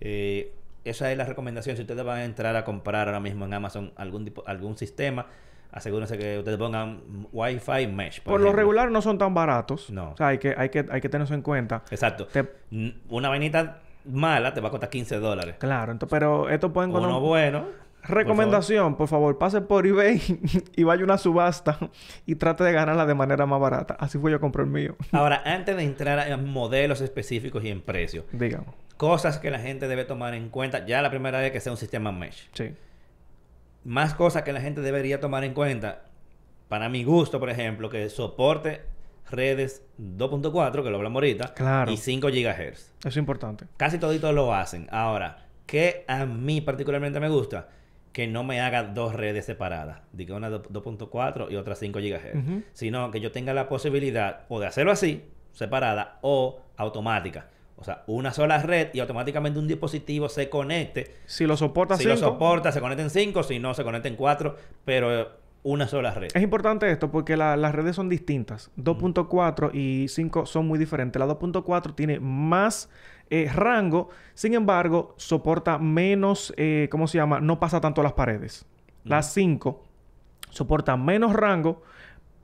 [0.00, 0.52] Eh,
[0.84, 1.76] esa es la recomendación.
[1.76, 5.26] Si ustedes van a entrar a comprar ahora mismo en Amazon algún, tipo- algún sistema,
[5.72, 7.00] asegúrense que ustedes pongan
[7.32, 8.20] Wi-Fi Mesh.
[8.20, 8.52] Por, lo ejemplo.
[8.60, 9.88] regular no son tan baratos.
[9.90, 10.10] No.
[10.10, 11.82] O sea, hay que, hay que, hay que tener eso en cuenta.
[11.90, 12.26] Exacto.
[12.26, 12.46] Te-
[13.08, 15.56] Una vainita mala te va a costar 15 dólares.
[15.58, 17.83] Claro, entonces, pero esto pueden Uno encontrar- bueno.
[18.08, 19.38] Recomendación, por favor.
[19.38, 20.20] pase por eBay
[20.76, 21.78] y vaya a una subasta
[22.26, 23.96] y trate de ganarla de manera más barata.
[23.98, 24.96] Así fue yo compré el mío.
[25.12, 28.74] Ahora, antes de entrar en modelos específicos y en precio, Digamos.
[28.96, 31.78] cosas que la gente debe tomar en cuenta, ya la primera vez que sea un
[31.78, 32.48] sistema mesh.
[32.52, 32.72] Sí.
[33.84, 36.04] Más cosas que la gente debería tomar en cuenta,
[36.68, 38.82] para mi gusto, por ejemplo, que soporte
[39.30, 41.90] redes 2.4, que lo hablamos ahorita, Claro.
[41.92, 42.70] y 5 GHz.
[43.00, 43.66] Eso es importante.
[43.76, 44.88] Casi toditos lo hacen.
[44.90, 47.68] Ahora, que a mí particularmente me gusta,
[48.14, 49.98] que no me haga dos redes separadas.
[50.12, 52.62] Diga una do- 2.4 y otra 5 GHz.
[52.72, 57.48] Sino que yo tenga la posibilidad o de hacerlo así, separada, o automática.
[57.76, 61.16] O sea, una sola red y automáticamente un dispositivo se conecte.
[61.26, 64.06] Si lo soporta Si lo 5, soporta, se conecta en 5, si no, se conecta
[64.08, 65.32] en 4, pero
[65.64, 66.28] una sola red.
[66.34, 68.70] Es importante esto porque la- las redes son distintas.
[68.76, 71.18] 2.4 y 5 son muy diferentes.
[71.18, 72.88] La 2.4 tiene más
[73.30, 77.40] eh, rango, sin embargo, soporta menos, eh, ¿cómo se llama?
[77.40, 78.66] No pasa tanto a las paredes.
[79.04, 79.82] La 5
[80.50, 81.82] soporta menos rango,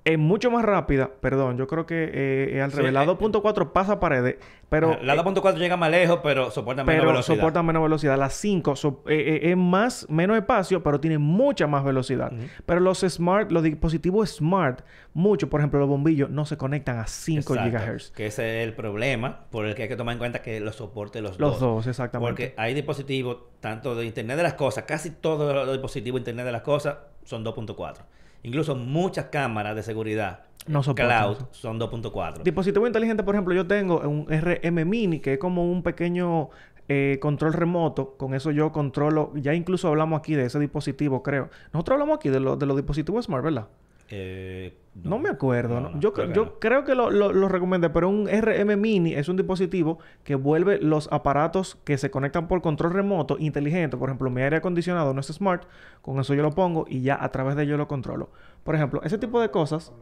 [0.04, 1.10] es mucho más rápida.
[1.20, 2.92] Perdón, yo creo que eh, eh, al Sí, revés.
[2.92, 4.36] La eh, 2.4 pasa paredes,
[4.68, 4.98] pero...
[5.02, 7.36] la 2.4 llega más lejos, pero soporta menos pero velocidad.
[7.36, 8.18] soporta menos velocidad.
[8.18, 12.32] La 5 so- eh, eh, es más, menos espacio, pero tiene mucha más velocidad.
[12.66, 14.80] Pero los smart, los dispositivos smart,
[15.12, 18.10] mucho, por ejemplo, los bombillos, no se conectan a 5 Exacto, GHz.
[18.12, 20.72] Que ese es el problema por el que hay que tomar en cuenta que lo
[20.72, 21.60] soporte los, Los dos.
[21.60, 22.30] dos, exactamente.
[22.30, 26.46] Porque hay dispositivos, tanto de Internet de las Cosas, casi todos los dispositivos de Internet
[26.46, 27.96] de las Cosas son 2.4.
[28.42, 32.42] Incluso muchas cámaras de seguridad No soportan cloud son 2.4.
[32.42, 36.48] Dispositivo inteligente, por ejemplo, yo tengo un RM Mini, que es como un pequeño
[36.88, 38.16] eh, control remoto.
[38.16, 41.50] Con eso yo controlo, ya incluso hablamos aquí de ese dispositivo, creo.
[41.72, 43.68] Nosotros hablamos aquí de, lo- de los dispositivos smart, ¿verdad?
[44.08, 45.74] Eh, No, me acuerdo.
[45.74, 45.90] No, ¿no?
[45.90, 49.28] no, yo creo yo creo que lo, lo- lo recomendé, pero un RM Mini es
[49.28, 53.96] un dispositivo que vuelve los aparatos que se conectan por control remoto inteligente.
[53.96, 55.62] Por ejemplo, mi aire acondicionado no es smart.
[56.02, 58.30] Con eso yo lo pongo y ya a través de ello lo controlo.
[58.64, 59.92] Por ejemplo, ese tipo de cosas...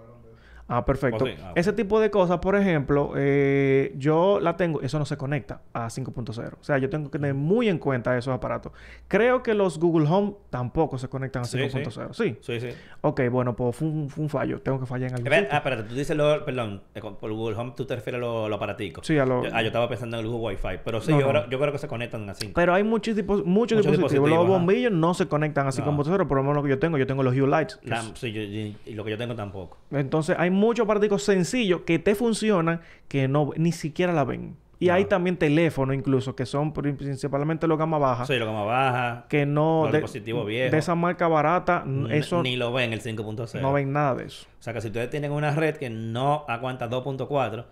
[0.68, 1.24] Ah, perfecto.
[1.24, 1.34] Oh, sí.
[1.42, 5.62] Ah, Ese tipo de cosas, por ejemplo, eh, yo la tengo, eso no se conecta
[5.72, 6.52] a 5.0.
[6.60, 8.72] O sea, yo tengo que tener muy en cuenta esos aparatos.
[9.08, 12.12] Creo que los Google Home tampoco se conectan a Sí, 5.0.
[12.12, 12.36] Sí.
[12.42, 12.68] Sí, sí.
[13.00, 14.60] Ok, bueno, pues fue un, fue un fallo.
[14.60, 15.32] Tengo que fallar en sitio.
[15.50, 18.50] ah, espérate, tú dices lo, perdón, eh, por Google Home tú te refieres a los
[18.50, 19.06] lo aparaticos.
[19.06, 21.20] Sí, a lo- Yo- ah, yo estaba pensando en el Google Wi-Fi, pero sí, No,
[21.20, 21.32] yo, no.
[21.32, 22.52] Creo, yo creo que se conectan así.
[22.54, 24.00] Pero hay muchos, tipos, muchos, Muchos dispositivos.
[24.28, 24.48] dispositivos, Los ajá.
[24.58, 25.72] bombillos no se conectan a No.
[25.72, 26.98] 5.0, por lo menos lo que yo tengo.
[26.98, 27.78] Yo tengo los Hue Lights.
[27.82, 29.78] es- sí, yo- y, y lo que yo tengo tampoco.
[29.90, 34.56] Entonces, hay muchos aparatos sencillos que te funcionan que no ni siquiera la ven.
[34.80, 34.94] Y No.
[34.94, 38.24] hay también teléfonos incluso que son pri- principalmente los gama baja.
[38.26, 39.26] Sí, lo que más baja.
[39.28, 39.82] Que no...
[39.84, 40.70] Los de, dispositivos viejos.
[40.70, 43.60] de esa marca barata, eso Ni lo ven el 5.0.
[43.60, 44.46] no ven nada de eso.
[44.58, 47.64] O sea que si ustedes tienen una red que no aguanta 2.4,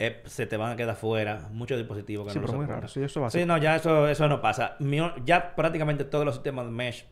[0.00, 2.88] eh, se te van a quedar fuera muchos dispositivos que Sí, no pero muy raro.
[2.88, 3.46] Sí, eso va a Sí, ser.
[3.46, 4.74] no, ya eso, eso no pasa.
[4.80, 7.04] Mi ya prácticamente todos los sistemas de mesh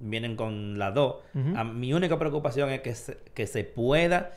[0.00, 1.16] vienen con la 2.
[1.34, 1.56] Ujú.
[1.56, 4.32] A- mi única preocupación es que se, que se pueda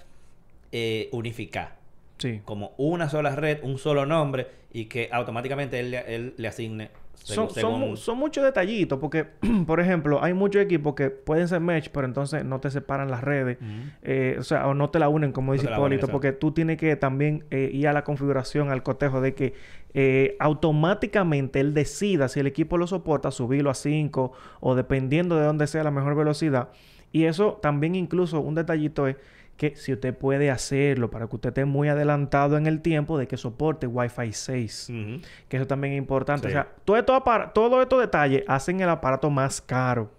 [0.71, 1.77] eh, unificar
[2.17, 2.41] Sí.
[2.45, 6.89] como una sola red, un solo nombre y que automáticamente él, le- él le asigne
[7.15, 9.25] Son, según- son, mu- según- son muchos detallitos porque,
[9.67, 13.23] por ejemplo, hay muchos equipos que pueden ser mesh, pero entonces no te separan las
[13.23, 13.57] redes.
[14.03, 16.77] Eh, o sea, o no te la unen, como No dice Hipólito, porque tú tienes
[16.77, 19.53] que también eh, ir a la configuración, al cotejo de que
[19.93, 25.45] eh, automáticamente él decida si el equipo lo soporta, subirlo a 5 o dependiendo de
[25.45, 26.69] dónde sea la mejor velocidad.
[27.11, 29.15] Y eso también incluso un detallito es
[29.57, 33.27] que si usted puede hacerlo para que usted esté muy adelantado en el tiempo de
[33.27, 34.89] que soporte Wi-Fi 6.
[34.89, 35.21] Ujú.
[35.49, 36.47] Que eso también es importante.
[36.47, 37.21] O sea, todo esto
[37.53, 40.11] todos estos detalles hacen el aparato más caro.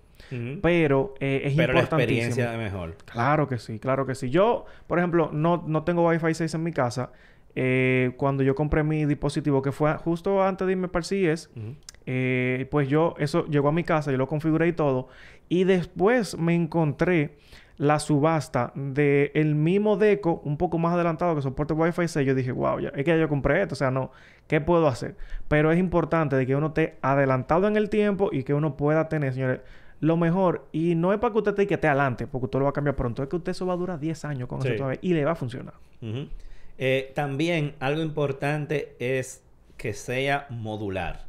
[0.63, 2.97] Pero eh, es Pero la experiencia es mejor.
[3.05, 4.31] Claro que sí, claro que sí.
[4.31, 7.11] Yo, por ejemplo, no, no tengo Wi-Fi 6 en mi casa.
[7.57, 11.51] Eh, cuando yo compré mi dispositivo, que fue justo antes de irme para el CES,
[11.57, 11.75] Ujú.
[12.07, 15.09] eh, pues yo, eso llegó a mi casa, yo lo configuré y todo.
[15.49, 17.37] Y después me encontré
[17.77, 22.27] la subasta de el mismo Deco, un poco más adelantado que soporte Wi-Fi 6.
[22.27, 24.11] Yo dije, wow, ya, es que ya yo compré esto, o sea, no,
[24.47, 25.17] ¿qué puedo hacer?
[25.49, 29.09] Pero es importante de que uno esté adelantado en el tiempo y que uno pueda
[29.09, 29.61] tener, señores,
[29.99, 30.67] lo mejor.
[30.73, 32.75] Y no es para que usted esté, que esté adelante, porque usted lo va a
[32.75, 33.23] cambiar pronto.
[33.23, 34.69] Es que usted eso va a durar 10 años con Sí.
[34.69, 35.75] eso todavía y le va a funcionar.
[36.83, 39.45] Eh, también algo importante es
[39.77, 41.27] que sea modular.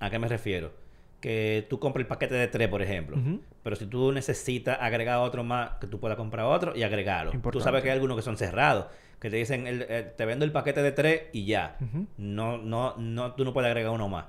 [0.00, 0.78] ¿A qué me refiero?
[1.20, 3.18] que tú compras el paquete de tres, por ejemplo.
[3.62, 7.30] Pero si tú necesitas agregar otro más, que tú puedas comprar otro y agregarlo.
[7.32, 7.62] Tú Importante.
[7.64, 8.86] sabes que hay algunos que son cerrados,
[9.20, 11.76] que te dicen, el- eh, te vendo el paquete de tres y ya.
[12.16, 14.24] No, no, no, tú no puedes agregar uno más.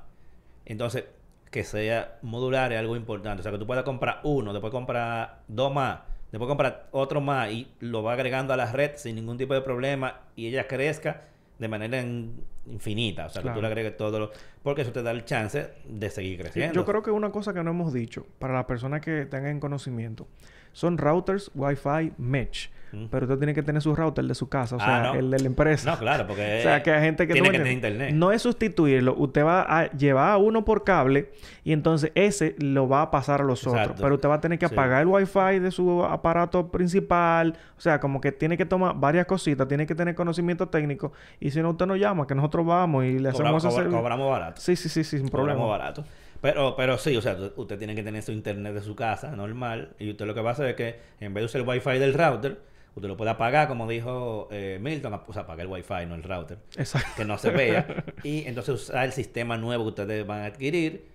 [0.66, 1.06] Entonces,
[1.50, 3.40] que sea modular es algo importante.
[3.40, 6.00] O sea, que tú puedas comprar uno, después comprar dos más,
[6.32, 9.62] después comprar otro más y lo va agregando a la red sin ningún tipo de
[9.62, 11.24] problema y ella crezca
[11.60, 13.28] de manera in- infinita.
[13.28, 14.32] O sea, que tú le agregues todo lo...
[14.64, 16.74] Porque eso te da el chance de seguir creciendo.
[16.74, 20.28] Yo creo que una cosa que no hemos dicho para las personas que tengan conocimiento
[20.74, 22.72] son routers Wi-Fi Mesh.
[22.94, 23.06] Mm.
[23.10, 25.20] Pero usted tiene que tener su router de su casa, o Ah, sea, no.
[25.20, 25.92] el de la empresa.
[25.92, 26.58] No, claro, porque...
[26.60, 27.32] O sea, que hay gente que...
[27.32, 28.14] Tiene que tener internet.
[28.14, 29.16] No es sustituirlo.
[29.16, 31.32] Usted va a llevar a uno por cable
[31.64, 33.94] y entonces ese lo va a pasar a los otros.
[33.98, 34.74] Pero usted va a tener que Sí.
[34.74, 37.56] apagar el Wi-Fi de su aparato principal.
[37.78, 39.70] O sea, como que tiene que tomar varias cositas.
[39.70, 41.14] Tiene que tener conocimiento técnico.
[41.40, 43.98] Y si no, usted nos llama, que nosotros vamos y le hacemos ese cobra- servicio.
[44.00, 44.60] cobramos barato.
[44.60, 45.58] Sí, sí, sí, sí, sin problema.
[45.60, 46.04] Cobramos barato.
[46.42, 49.96] Pero, pero sí, o sea, usted tiene que tener su internet de su casa, normal.
[50.00, 52.00] Y usted lo que va a hacer es que en vez de usar el wifi
[52.00, 52.60] del router,
[52.96, 56.24] usted lo puede apagar, como dijo eh, Milton, o sea, apagar el wifi, no el
[56.24, 57.10] router, Exacto.
[57.16, 58.04] que no se vea.
[58.24, 61.06] y entonces usar el sistema nuevo que ustedes van a adquirir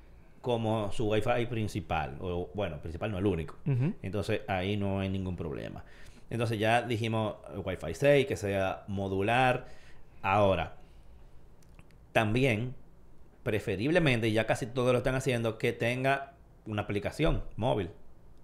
[0.41, 2.17] como su wifi principal.
[2.21, 3.57] O bueno, principal no el único.
[4.03, 5.85] Entonces ahí no hay ningún problema.
[6.31, 7.35] Entonces ya dijimos
[7.65, 9.67] Wi-Fi 6, que sea modular.
[10.23, 10.77] Ahora,
[12.13, 12.75] también,
[13.47, 16.33] preferiblemente, y ya casi todos lo están haciendo, que tenga
[16.67, 17.91] una aplicación móvil.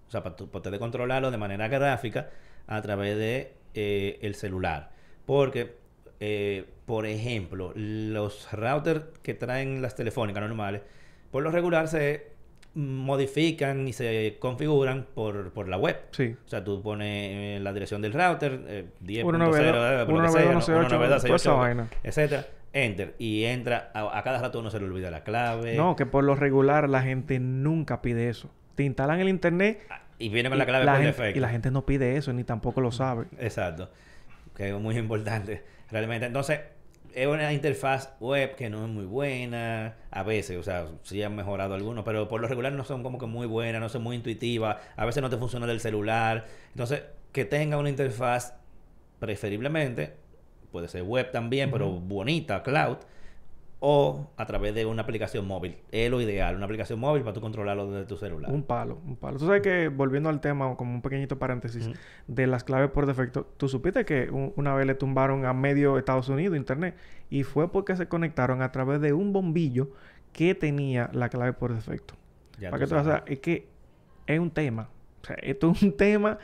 [0.07, 2.29] O sea, para, ustedes controlarlo de manera gráfica
[2.67, 4.91] a través de eh, el celular.
[5.25, 5.75] Porque,
[6.21, 10.83] eh, por ejemplo, los routers que traen las telefónicas normales,
[11.31, 12.31] por lo regular se
[12.75, 15.97] modifican y se configuran por, por la web.
[16.11, 16.33] Sí.
[16.45, 20.21] O sea, tú pones eh, la dirección del router, eh, 10.0, 192, eh, por lo
[20.21, 20.61] que sea, 192, ¿no?
[20.61, 21.89] 192, toda esa vaina.
[22.03, 25.75] etcétera, enter y entra, a, a cada rato uno se le olvida la clave.
[25.77, 28.49] No, que por lo regular la gente nunca pide eso.
[28.75, 29.79] Te instalan el internet
[30.19, 31.37] Y viene con la clave la por gente- defecto.
[31.37, 33.25] y la gente no pide eso ni tampoco lo sabe.
[33.39, 33.89] Exacto.
[34.55, 36.25] Que es muy importante, realmente.
[36.25, 36.59] Entonces,
[37.13, 39.93] es una interfaz web que no es muy buena.
[40.09, 43.19] A veces, o sea, sí han mejorado algunos, pero por lo regular no son como
[43.19, 44.77] que muy buenas, no son muy intuitivas.
[44.95, 46.45] A veces no te funciona del celular.
[46.71, 48.55] Entonces, que tenga una interfaz,
[49.19, 50.13] preferiblemente,
[50.73, 52.97] puede ser web también, pero bonita, cloud,
[53.85, 55.75] o a través de una aplicación móvil.
[55.91, 58.49] Es lo ideal, una aplicación móvil para tú controlarlo desde tu celular.
[58.51, 59.37] Un palo, un palo.
[59.37, 61.89] Tú sabes que, volviendo al tema, como un pequeñito paréntesis,
[62.27, 65.97] de las claves por defecto, tú supiste que un- una vez le tumbaron a medio
[65.97, 66.95] Estados Unidos internet
[67.29, 69.89] y fue porque se conectaron a través de un bombillo
[70.31, 72.15] que tenía la clave por defecto.
[72.59, 73.05] Ya Para tú que tú sabes.
[73.07, 73.67] veas, es que
[74.27, 74.89] es un tema.
[75.21, 76.37] O sea, esto es un tema.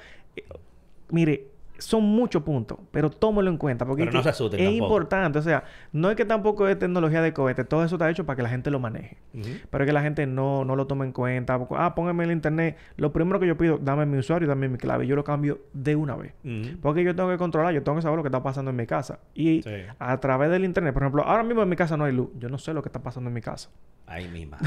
[1.11, 1.47] Mire,
[1.79, 3.85] son muchos puntos, pero tómelo en cuenta.
[3.85, 4.85] Porque Pero es no se asusten Es tampoco.
[4.85, 5.39] importante.
[5.39, 7.63] O sea, no es que tampoco es tecnología de cohete.
[7.63, 9.17] Todo eso está hecho para que la gente lo maneje.
[9.33, 9.47] Ujú.
[9.69, 11.59] Pero es que la gente no, no lo toma en cuenta.
[11.71, 12.77] Ah, póngame el internet.
[12.97, 15.07] Lo primero que yo pido, dame mi usuario dame mi clave.
[15.07, 16.33] Yo lo cambio de una vez.
[16.81, 18.85] Porque yo tengo que controlar, yo tengo que saber lo que está pasando en mi
[18.85, 19.19] casa.
[19.33, 19.71] Y Sí.
[19.99, 22.29] a través del internet, por ejemplo, ahora mismo en mi casa no hay luz.
[22.39, 23.69] Yo no sé lo que está pasando en mi casa.
[24.11, 24.65] Ay, mi madre.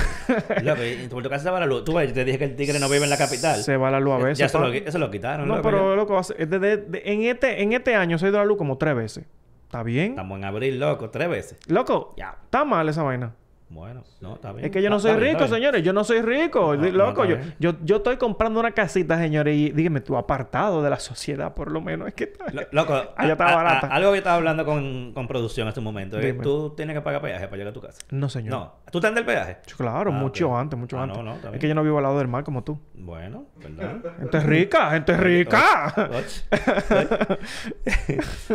[0.62, 1.84] Loco, por tu casa se va la luz.
[1.84, 3.56] Tú ves, yo te dije que el tigre no vive en la capital.
[3.56, 4.52] Se va la luz a veces.
[4.52, 5.48] Ya lo, eso lo quitaron.
[5.48, 5.96] No, loco, pero ya.
[5.96, 8.94] loco, desde- de- en, este, en este año se ha ido la luz como tres
[8.94, 9.24] veces.
[9.64, 10.10] ¿Está bien?
[10.10, 11.58] Estamos en abril, loco, tres veces.
[11.66, 12.36] Loco, Ya.
[12.44, 13.34] está mal esa vaina.
[13.72, 14.66] Bueno, no, está bien.
[14.66, 15.50] Es que yo no soy rico, bien.
[15.50, 15.82] señores.
[15.82, 16.76] Yo no soy rico.
[16.76, 19.56] No, Di- no, Loco, yo, yo, yo estoy comprando una casita, señores.
[19.56, 22.08] Y dígame, tú apartado de la sociedad, por lo menos.
[22.08, 22.46] Es que está...
[22.52, 23.86] Lo- Loco, Allá está a- barata.
[23.86, 26.18] a- algo que estaba hablando con, con producción en este momento.
[26.18, 26.42] Dime.
[26.42, 27.98] Tú tienes que pagar peaje para llegar a tu casa.
[28.10, 28.50] No, señor.
[28.50, 28.74] No.
[28.90, 29.56] ¿Tú estás en el peaje?
[29.76, 31.16] Claro, Ah, mucho antes, mucho Ah, antes.
[31.16, 32.78] no, no, está es que yo no vivo al lado del mar como tú.
[32.94, 34.02] Bueno, perdón.
[34.18, 36.10] Gente rica, gente rica.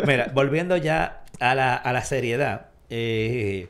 [0.05, 2.67] Mira, volviendo ya a la, a la seriedad.
[2.89, 3.67] eh,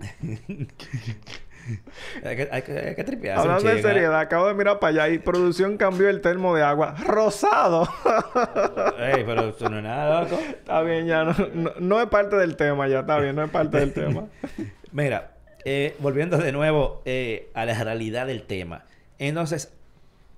[2.24, 5.04] hay, que, hay, que, hay que tripearse un Hablando de seriedad, acabo de mirar para
[5.04, 6.94] allá y producción cambió el termo de agua.
[7.06, 7.88] ¡Rosado!
[8.98, 10.38] Ey, pero eso no es nada, loco.
[10.38, 13.50] está bien, ya no, no, no es parte del tema, ya está bien, no es
[13.50, 14.26] parte del tema.
[14.92, 15.32] Mira,
[15.64, 18.84] eh, volviendo de nuevo eh, a la realidad del tema.
[19.18, 19.72] Entonces,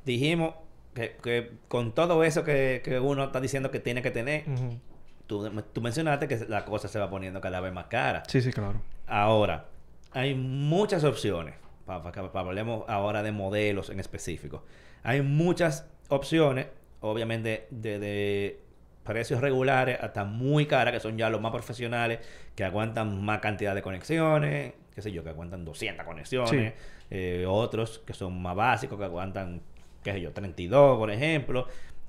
[0.05, 0.55] dijimos
[0.95, 4.79] que, que con todo eso que, que uno está diciendo que tiene que tener, Ujú.
[5.27, 8.25] tú, tú mencionaste que la cosa se va poniendo cada vez más cara.
[8.27, 8.83] Sí, sí, claro.
[9.07, 9.67] Ahora,
[10.13, 11.55] hay muchas opciones.
[11.87, 14.65] Para, hablemos ahora de modelos en específico.
[15.03, 16.67] Hay muchas opciones,
[17.01, 18.61] obviamente, de,
[19.05, 22.21] precios regulares hasta muy caras, que son ya los más profesionales,
[22.55, 26.75] que aguantan más cantidad de conexiones, qué sé yo, que aguantan 200 conexiones.
[27.11, 29.61] Eh, otros que son más básicos, que aguantan,
[30.05, 31.67] qué sé yo, 32, por ejemplo.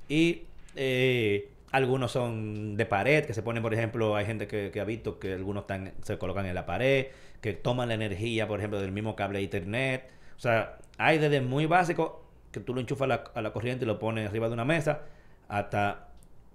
[0.08, 0.42] Y
[0.76, 4.84] eh, algunos son de pared, que se ponen, por ejemplo, hay gente que, que ha
[4.84, 7.06] visto que algunos están, se colocan en la pared,
[7.40, 10.08] que toman la energía, por ejemplo, del mismo cable de internet.
[10.36, 13.84] O sea, hay desde muy básico, que tú lo enchufas a la, a la corriente
[13.84, 15.00] y lo pones arriba de una mesa,
[15.48, 16.08] hasta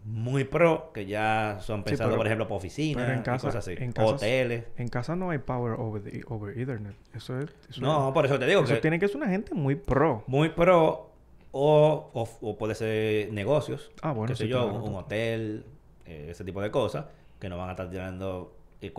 [0.05, 3.73] muy pro, que ya son pensados, por ejemplo, para oficinas cosas así.
[3.77, 4.63] en casas- Hoteles.
[4.77, 6.95] En casa no hay power over, the- over Ethernet.
[7.13, 7.47] Eso es...
[7.69, 10.23] Eso No, por eso te digo Eso que tiene que ser una gente muy pro.
[10.27, 11.08] muy pro
[11.51, 13.91] o, o, o puede ser negocios.
[14.01, 14.83] Ah, bueno, qué sé sí, yo, claro.
[14.83, 15.65] un hotel,
[16.05, 17.05] eh, ese tipo de cosas,
[17.39, 18.93] que no van a estar tirando eh,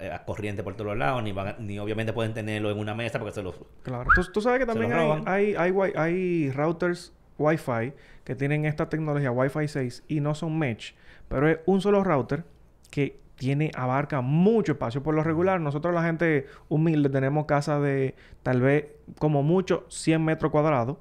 [0.00, 2.94] eh, a corriente por todos lados, ni, van a- ni obviamente pueden tenerlo en una
[2.94, 3.54] mesa porque se los...
[3.82, 4.08] Claro.
[4.14, 9.30] Tú, tú sabes que también hay, hay, hay, hay routers Wi-Fi que tienen esta tecnología
[9.32, 10.94] Wi-Fi 6 y no son mesh,
[11.28, 12.44] pero es un solo router
[12.90, 15.02] que tiene, abarca mucho espacio.
[15.02, 18.14] Por lo regular, nosotros la gente humilde tenemos casas de
[18.44, 18.86] tal vez
[19.18, 20.98] como mucho 100 metros cuadrados.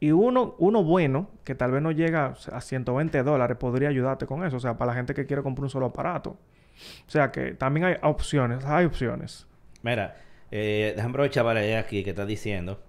[0.00, 4.44] Y uno, uno bueno, que tal vez no llega a 120 dólares, podría ayudarte con
[4.44, 4.56] eso.
[4.56, 6.30] O sea, para la gente que quiere comprar un solo aparato.
[7.06, 9.46] O sea que también hay opciones, hay opciones.
[9.82, 10.16] Mira,
[10.50, 12.82] eh, déjame aprovechar para leer aquí que está diciendo.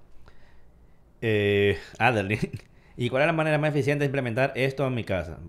[1.21, 2.51] Eh, Adeline.
[2.97, 5.39] ¿Y cuál es la manera más eficiente de implementar esto en mi casa?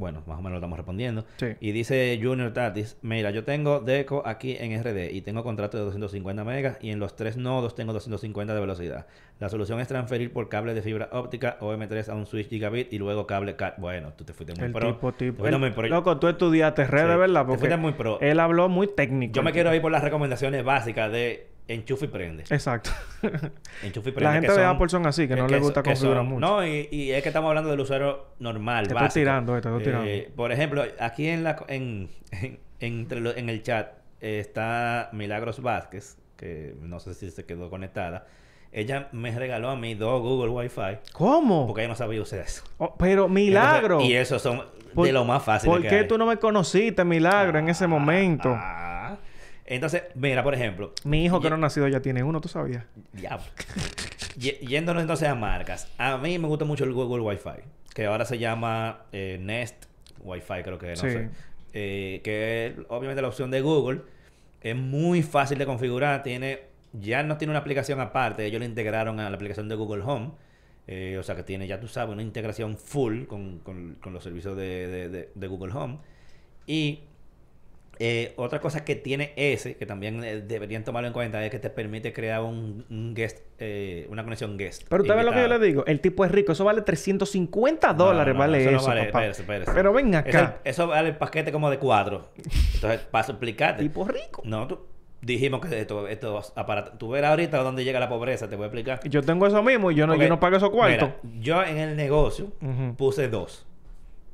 [0.00, 1.24] Bueno, más o menos lo estamos respondiendo.
[1.36, 1.46] Sí.
[1.60, 5.84] Y dice Junior Tatis, mira, yo tengo Deco aquí en RD y tengo contrato de
[5.84, 9.06] 250 megas y en los tres nodos tengo 250 de velocidad.
[9.38, 12.92] La solución es transferir por cable de fibra óptica o M3 a un switch gigabit
[12.92, 13.78] y luego cable CAT.
[13.78, 14.92] Bueno, tú te fuiste muy El pro.
[14.94, 15.46] tipo, Te tipo.
[15.46, 15.86] el- muy pro.
[15.86, 17.40] Loco, tú estudiaste redes, Sí, ¿verdad?
[17.42, 18.18] te Porque fuiste muy pro.
[18.22, 19.34] él habló muy técnico.
[19.34, 22.44] Yo me quiero ir por las recomendaciones básicas de enchufe y prende.
[22.50, 22.90] Exacto.
[23.82, 24.20] Enchufe y prende.
[24.24, 26.28] la que gente de son- Apple son así, que no les gusta que configurar son-
[26.28, 26.40] mucho.
[26.40, 29.20] No, y, y es que estamos hablando del usuario normal, Te estoy básico.
[29.20, 30.06] tirando, eh, te estoy tirando.
[30.08, 35.10] Eh, por ejemplo, aquí en la en, en, entre lo- en el chat eh, está
[35.12, 38.26] Milagros Vázquez, que no sé si se quedó conectada.
[38.72, 41.66] Ella me regaló a mí dos Google Wi-Fi ¿Cómo?
[41.66, 42.62] porque ella no sabía usar eso.
[42.78, 43.94] Oh, pero milagro.
[43.96, 44.62] Entonces, y esos son
[44.94, 46.06] de lo más fácil ¿Por que qué hay.
[46.08, 48.48] tú no me conociste, milagro, en ese momento?
[48.56, 49.16] Ah.
[49.70, 52.84] Entonces, mira, por ejemplo, Mi hijo que no ha nacido ya tiene uno, ¿tú sabías?
[53.12, 53.46] Diablo.
[54.36, 55.90] Yéndonos entonces a marcas.
[55.96, 57.62] A mí me gusta mucho el Google Wi-Fi.
[57.94, 59.86] Que ahora se llama eh, Nest
[60.22, 61.10] Wi-Fi, creo que, no Sí.
[61.10, 61.30] sé.
[61.72, 64.02] Eh, que es obviamente la opción de Google.
[64.60, 66.22] Es muy fácil de configurar.
[66.22, 66.68] Tiene...
[66.92, 68.44] Ya no tiene una aplicación aparte.
[68.44, 70.32] Ellos lo integraron a la aplicación de Google Home.
[70.88, 74.24] Eh, o sea que tiene, ya tú sabes, una integración full con, con- con los
[74.24, 75.98] servicios de, de- de- de Google Home.
[76.66, 77.04] Y
[78.02, 81.58] eh, otra cosa que tiene ese, que también eh, deberían tomarlo en cuenta, es que
[81.58, 84.84] te permite crear un, un guest, eh, una conexión guest.
[84.88, 85.84] Pero ¿sabes lo que yo le digo?
[85.84, 86.52] El tipo es rico.
[86.52, 89.26] Eso vale 350 dólares, No, no, no, vale eso eso, no vale, papá.
[89.26, 89.72] espérese, espérese.
[89.74, 90.60] Pero ven acá.
[90.64, 92.30] eso vale el paquete como de cuatro.
[92.74, 93.82] Entonces, para explicarte.
[93.82, 94.40] Tipo rico.
[94.46, 94.78] No, tú,
[95.20, 96.96] dijimos que esto, estos aparatos.
[96.98, 99.00] Tú verás ahorita dónde llega la pobreza, te voy a explicar.
[99.10, 101.10] Yo tengo eso mismo y yo no, yo no pago esos cuartos.
[101.22, 102.50] mira, yo en el negocio
[102.96, 103.66] puse dos.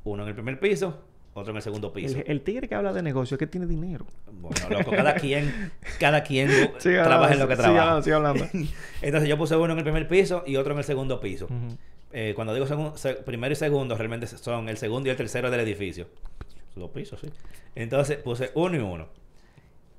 [0.05, 1.03] Uno en el primer piso,
[1.37, 2.17] otro en el segundo piso.
[2.17, 4.05] El, el tigre que habla de negocio es que tiene dinero.
[4.31, 8.01] Bueno, loco, cada quien, cada quien Siga trabaja en lo que trabaja.
[8.01, 8.47] siga hablando.
[9.01, 11.47] Entonces yo puse uno en el primer piso y otro en el segundo piso.
[12.11, 12.65] Eh, cuando digo
[13.25, 16.07] primero y segundo, realmente son el segundo y el tercero del edificio.
[16.75, 17.29] Dos pisos, sí.
[17.75, 19.07] Entonces puse uno y uno.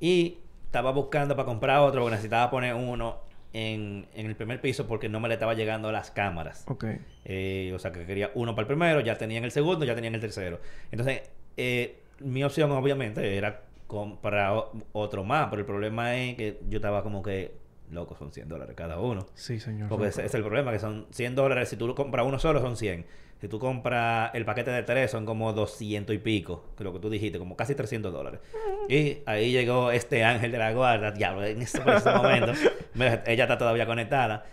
[0.00, 4.86] Y estaba buscando para comprar otro porque necesitaba poner uno en, en el primer piso
[4.86, 6.64] porque no me le estaba llegando a las cámaras.
[6.68, 6.84] Ok.
[7.24, 9.94] Eh, o sea, que quería uno para el primero, ya tenía en el segundo, ya
[9.94, 10.60] tenía en el tercero.
[10.90, 11.22] Entonces,
[11.56, 14.54] eh, mi opción obviamente era comprar
[14.92, 17.54] otro más, pero el problema es que yo estaba como que,
[17.90, 19.26] loco, son 100 dólares cada uno.
[19.34, 19.88] Sí, señor.
[19.88, 21.70] Porque ese es el problema, que son 100 dólares.
[21.70, 23.06] Si tú lo compras uno solo, son 100.
[23.40, 26.64] Si tú compras el paquete de tres, son como 200 y pico.
[26.76, 28.40] Que lo que tú dijiste, como casi 300 dólares.
[28.88, 31.12] Y ahí llegó este ángel de la guarda.
[31.12, 32.52] Diablo, en ese, por ese momento.
[32.94, 34.44] mira, ella está todavía conectada.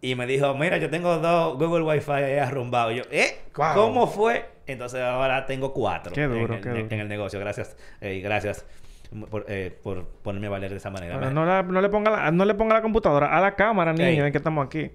[0.00, 2.94] Y me dijo, mira, yo tengo dos Google Wi-Fi ahí arrumbados.
[2.94, 3.36] Yo, ¿eh?
[3.54, 3.74] Wow.
[3.74, 4.46] ¿Cómo fue?
[4.66, 6.12] Entonces ahora tengo cuatro.
[6.14, 6.86] Qué duro, en, el, qué duro.
[6.88, 7.38] en el negocio.
[7.38, 7.76] Gracias.
[8.00, 8.64] eh, gracias
[9.28, 11.18] por, eh, por ponerme a valer de esa manera.
[11.30, 14.22] No, la- no le ponga la, no le ponga la computadora a la cámara, niño,
[14.22, 14.90] ven que estamos aquí.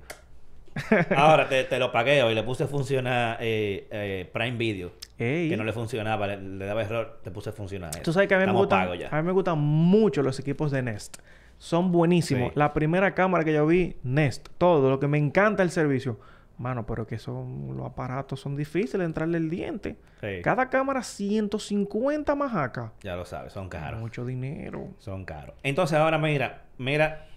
[1.16, 4.92] Ahora te, te lo pagué hoy, le puse a funcionar eh, eh, Prime Video.
[5.18, 5.50] Ey.
[5.50, 7.92] Que no le funcionaba, le, le daba error, te puse a funcionar.
[8.02, 9.10] Tú sabes que a mí, me gustan, ya.
[9.10, 11.18] a mí me gustan mucho los equipos de Nest.
[11.58, 12.50] Son buenísimos.
[12.50, 12.60] Sí.
[12.60, 14.50] La primera cámara que yo vi, Nest.
[14.58, 14.90] Todo.
[14.90, 16.20] Lo que me encanta el servicio.
[16.58, 17.76] Mano, pero que son...
[17.76, 19.98] Los aparatos son difíciles de entrarle el diente.
[20.22, 22.94] Sí, Cada cámara 150 más acá.
[23.02, 24.00] Ya lo sabes, son caros.
[24.00, 24.90] Mucho dinero.
[25.00, 25.56] Son caros.
[25.64, 27.28] Entonces ahora mira, mira,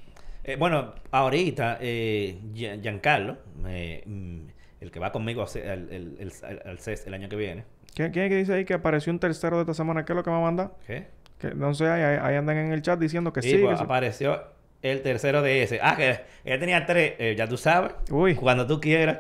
[0.53, 3.37] eh, bueno, ahorita eh, Gian- Giancarlo,
[3.67, 4.39] eh, mm,
[4.81, 5.61] el que va conmigo al,
[5.93, 6.33] el, el-
[6.65, 7.65] al CES el año que viene.
[7.95, 10.05] ¿Quién, quién es que dice ahí que apareció un tercero de esta semana?
[10.05, 10.73] ¿Qué es lo que me manda?
[10.87, 11.07] ¿Qué?
[11.39, 13.59] Que no sé, ahí, ahí andan en el chat diciendo que Y sí.
[13.59, 13.85] pues, que sí.
[13.85, 14.43] apareció
[14.83, 15.81] el tercero de ese.
[15.83, 17.93] Ah, que él tenía tres, eh, ya tú sabes.
[18.11, 18.35] Uy.
[18.37, 19.19] Cuando tú quieras,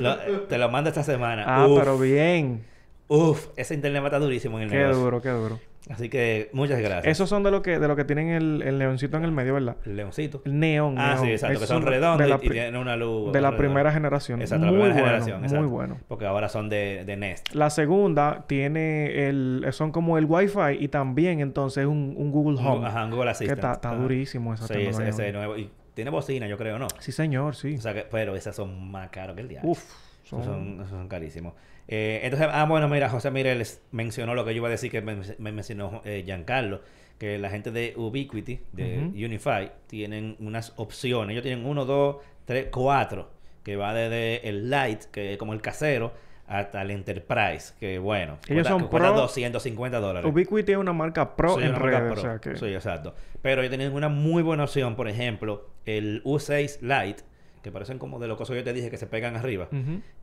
[0.00, 1.44] lo- te lo mando esta semana.
[1.46, 2.64] Ah, Uf, pero bien.
[3.08, 5.02] Uf, ese internet va a estar durísimo en el Qué negocio.
[5.02, 5.58] duro, qué duro.
[5.88, 7.06] Así que muchas gracias.
[7.06, 9.54] Esos son de lo que, de lo que tienen el, el leoncito en el medio,
[9.54, 9.76] ¿verdad?
[9.86, 10.42] El leoncito.
[10.44, 10.96] El neón.
[10.98, 11.26] Ah, neón.
[11.26, 11.56] sí, exacto.
[11.56, 13.32] Esos Que son redondos la y, tienen una luz.
[13.32, 14.42] De la primera generación.
[14.42, 15.38] Exacto, la muy primera bueno, generación.
[15.38, 15.68] muy exacto.
[15.68, 15.98] bueno.
[16.06, 17.54] Porque ahora son de, de Nest.
[17.54, 19.66] La segunda tiene el...
[19.70, 22.86] Son como el Wi-Fi y también entonces un, un Google Home.
[22.86, 23.58] Ajá, un Google que Assistant.
[23.58, 25.56] está, está durísimo esa Sí, ese, nuevo.
[25.56, 26.88] Y tiene bocina, yo creo, ¿no?
[26.98, 27.76] Sí, señor, sí.
[27.76, 29.70] O sea que, pero esas son más caros que el diablo.
[29.70, 29.82] Uf.
[30.24, 30.44] Son...
[30.44, 31.54] son, son carísimos.
[31.92, 35.02] Eh, entonces, ah, bueno, mira, José Mireles mencionó lo que yo iba a decir que
[35.02, 36.82] me, me mencionó eh, Giancarlo,
[37.18, 39.10] que la gente de Ubiquiti, de.
[39.26, 41.32] Unify, tienen unas opciones.
[41.32, 43.30] Ellos tienen uno, dos, tres, cuatro,
[43.64, 46.12] que va desde el Lite, que es como el casero,
[46.46, 50.30] hasta el Enterprise, que bueno, Ellos cuesta, son cuesta pro- 250 dólares.
[50.32, 52.00] Ubiquiti es una marca pro Sí, en redes.
[52.02, 52.12] pro.
[52.12, 52.56] O sea que...
[52.56, 53.14] Sí, exacto.
[53.42, 57.22] Pero ellos tienen una muy buena opción, por ejemplo, el U6 Lite,
[57.62, 59.68] que parecen como de los cosas que yo te dije que se pegan arriba,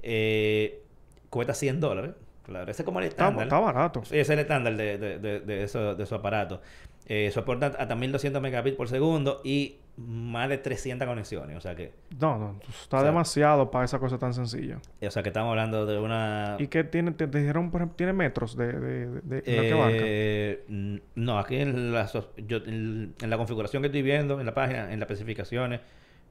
[0.03, 0.83] eh,
[1.29, 2.11] cuesta 100 dólares.
[2.43, 3.47] Claro, ese es como el Está, estándar.
[3.47, 4.01] está barato.
[4.03, 6.61] Ese es el estándar de, de, de, de, eso- de su aparato.
[7.05, 11.57] Eh, soporta hasta 1200 megabits por segundo y más de 300 conexiones.
[11.57, 12.59] O sea que, No, no.
[12.69, 14.79] Está O sea- demasiado para esa cosa tan sencilla.
[15.01, 16.55] o sea que estamos hablando de una...
[16.59, 17.11] ¿Y qué tiene?
[17.11, 20.63] Te, te dijeron, por ejemplo, tiene metros de, de, de, que.
[20.69, 24.91] Eh, no, aquí en la, yo- en, la configuración que estoy viendo, en la página,
[24.93, 25.81] en las especificaciones,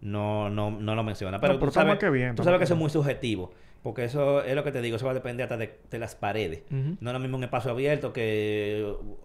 [0.00, 1.38] no, no, no lo menciona.
[1.40, 3.52] Pero, No, pero tú sabes, que bien, tú sabes que eso es muy subjetivo.
[3.82, 6.16] Porque eso es lo que te digo, eso va a depender hasta de, de las
[6.16, 6.62] paredes.
[6.70, 8.80] No es lo mismo un espacio abierto que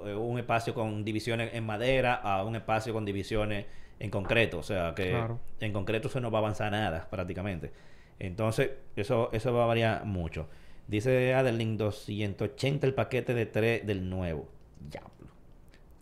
[0.06, 3.66] eh, un espacio con divisiones en madera a un espacio con divisiones
[4.00, 4.60] en concreto.
[4.60, 5.40] O sea, que Claro.
[5.60, 7.72] en concreto eso no va a avanzar nada prácticamente.
[8.20, 10.48] Entonces, eso, eso va a variar mucho.
[10.88, 14.48] Dice Adeline 280 el paquete de 3 del nuevo.
[14.80, 15.10] Diablo.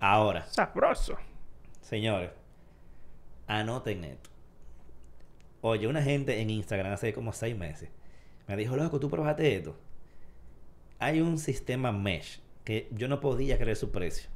[0.02, 1.18] Ahora, Sabroso.
[1.82, 2.32] señores,
[3.48, 4.30] anoten esto.
[5.62, 7.90] Oye, una gente en Instagram hace como 6 meses
[8.56, 9.76] me dijo, loco, ¿tú probaste esto?
[10.98, 14.30] Hay un sistema mesh que yo no podía creer su precio.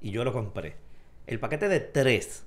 [0.00, 0.76] Y yo lo compré.
[1.26, 2.46] El paquete de 3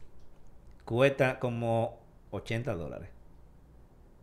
[0.84, 2.00] cuesta como
[2.32, 3.10] 80 dólares.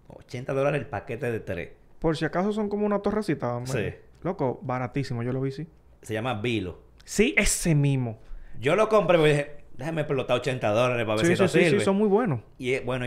[0.09, 1.71] 80 dólares el paquete de 3.
[1.99, 3.55] Por si acaso son como una torrecita.
[3.55, 3.91] hombre.
[3.91, 3.97] Sí.
[4.23, 5.23] Loco, baratísimo.
[5.23, 5.67] Yo lo vi, sí.
[6.03, 6.81] Se llama Vilo.
[7.05, 8.19] Sí, ese mismo.
[8.61, 11.59] Yo lo compré porque dije, déjame explotar 80 dólares para ver Sí, si sí, esto
[11.59, 11.79] sí, sirve.
[11.81, 12.41] sí, son muy buenos.
[12.59, 13.07] Y eh, bueno,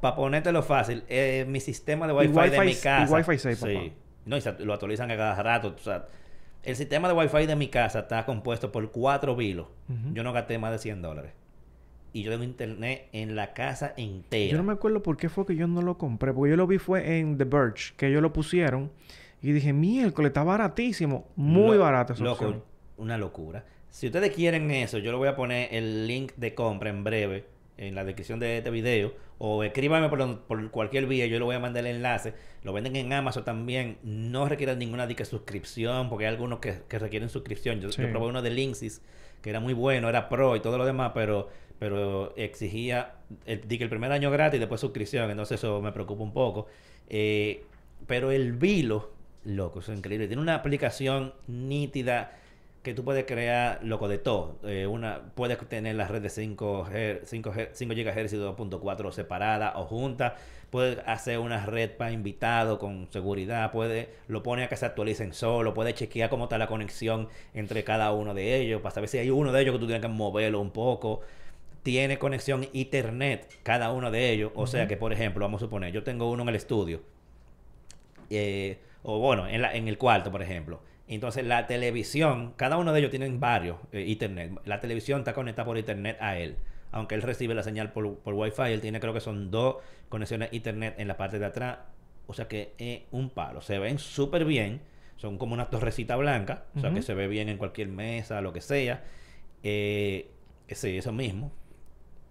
[0.00, 3.14] para ponértelo fácil, eh, mi sistema de Y Wi-Fi, de mi y casa.
[3.14, 3.64] Wi-Fi 6, sí.
[3.74, 3.94] papá.
[4.24, 5.74] No, y se- lo actualizan a cada rato.
[5.74, 6.06] O sea,
[6.62, 9.66] el sistema de Wi-Fi de mi casa está compuesto por cuatro vilos.
[10.12, 11.32] Yo no gasté más de 100 dólares.
[12.14, 14.52] Y yo tengo internet en la casa entera.
[14.52, 16.32] Yo no me acuerdo por qué fue que yo no lo compré.
[16.34, 17.94] Porque yo lo vi fue en The Verge.
[17.96, 18.90] Que ellos lo pusieron.
[19.40, 21.26] Y dije, miércoles, está baratísimo.
[21.36, 22.62] Muy Lo- barato esa Loco, opción.
[22.98, 23.64] una locura.
[23.92, 27.44] Si ustedes quieren eso, yo le voy a poner el link de compra en breve
[27.76, 29.12] en la descripción de este video.
[29.36, 32.32] O escríbanme por, por cualquier vía, yo le voy a mandar el enlace.
[32.62, 33.98] Lo venden en Amazon también.
[34.02, 37.80] No requieren ninguna dique suscripción, porque hay algunos que, que requieren suscripción.
[37.82, 38.00] Yo, Sí.
[38.00, 39.02] yo probé uno de Linksys,
[39.42, 43.88] que era muy bueno, era pro y todo lo demás, pero, pero exigía el, el
[43.90, 45.30] primer año gratis y después suscripción.
[45.30, 46.66] Entonces eso me preocupa un poco.
[47.10, 47.62] Eh,
[48.06, 49.10] pero el Vilo,
[49.44, 50.28] loco, eso es increíble.
[50.28, 52.38] Tiene una aplicación nítida
[52.82, 54.58] que tú puedes crear, loco, de todo.
[54.64, 59.12] Eh, una, puedes tener la red de 5, G- 5, G- 5 GHz y 2.4
[59.12, 60.32] separada o juntas.
[60.70, 63.70] Puedes hacer una red para invitados con seguridad.
[63.72, 65.74] Puede, lo pone a que se actualicen solo.
[65.74, 68.80] Puedes chequear cómo está la conexión entre cada uno de ellos.
[68.80, 71.20] Para saber si hay uno de ellos que tú tienes que moverlo un poco.
[71.82, 74.50] Tiene conexión Ethernet cada uno de ellos.
[74.54, 77.02] O sea que, por ejemplo, vamos a suponer, yo tengo uno en el estudio
[78.30, 80.80] eh, o bueno, en, la- en el cuarto, por ejemplo.
[81.08, 84.52] Entonces, la televisión, cada uno de ellos tienen varios eh, Ethernet.
[84.64, 86.56] La televisión está conectada por Ethernet a él.
[86.90, 89.76] Aunque él recibe la señal por, por Wi-Fi, él tiene, creo que son dos
[90.08, 91.78] conexiones Ethernet en la parte de atrás.
[92.26, 93.60] O sea que es un palo.
[93.62, 94.80] Se ven súper bien.
[95.16, 96.64] Son como una torrecita blanca.
[96.76, 99.02] O sea que se ve bien en cualquier mesa, lo que sea.
[99.62, 100.30] Eh,
[100.68, 101.52] sí, eso mismo.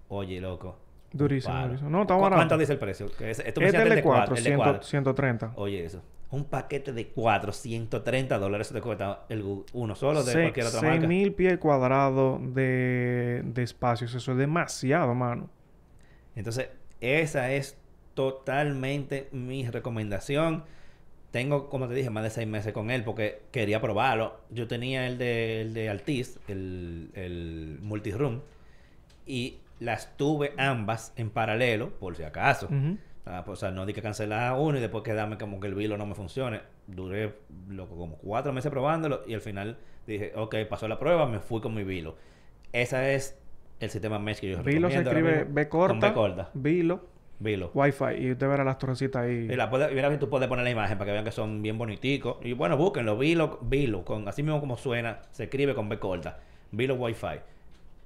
[0.09, 0.77] Oye, loco.
[1.13, 1.89] Durísimo, durísimo.
[1.89, 2.37] No, está ¿Cu- barato.
[2.37, 3.11] ¿Cuánto dice el precio?
[3.17, 4.83] Que ese- esto me Este es el de 4, el de cuatro.
[4.83, 5.51] 130.
[5.55, 6.01] Oye, eso.
[6.31, 8.69] Un paquete de 4, 130 dólares.
[8.71, 11.07] Te cuesta el uno solo de Se- cualquier otra marca.
[11.07, 14.13] 6.000 pies cuadrados de, de espacios.
[14.15, 15.49] Eso es demasiado, mano.
[16.35, 16.69] Entonces,
[17.01, 17.77] esa es
[18.13, 20.63] totalmente mi recomendación.
[21.31, 24.39] Tengo, como te dije, más de 6 meses con él porque quería probarlo.
[24.49, 28.41] Yo tenía el de, el de Altis, el, el multiroom,
[29.25, 32.67] y las tuve ambas en paralelo, por si acaso.
[33.25, 35.75] Ah, pues, o sea, no di que cancelar uno y después quedarme como que el
[35.75, 36.61] vilo no me funcione.
[36.87, 37.35] Duré
[37.69, 41.61] loco, como cuatro meses probándolo y al final dije, ok, pasó la prueba, me fui
[41.61, 42.15] con mi vilo.
[42.73, 43.39] Ese es
[43.79, 46.07] el sistema mesh que yo Vilo se escribe B con corta.
[46.07, 46.49] B corta.
[46.53, 47.11] Vilo.
[47.39, 47.71] Vilo.
[47.73, 49.47] Wi-Fi y usted verá las torrecitas ahí.
[49.49, 51.77] Y la puede, mira, tú puedes poner la imagen para que vean que son bien
[51.77, 52.37] boniticos.
[52.43, 56.37] Y bueno, búsquenlo, Vilo, Vilo, con así mismo como suena, se escribe con B corta.
[56.71, 57.39] Vilo Wi-Fi.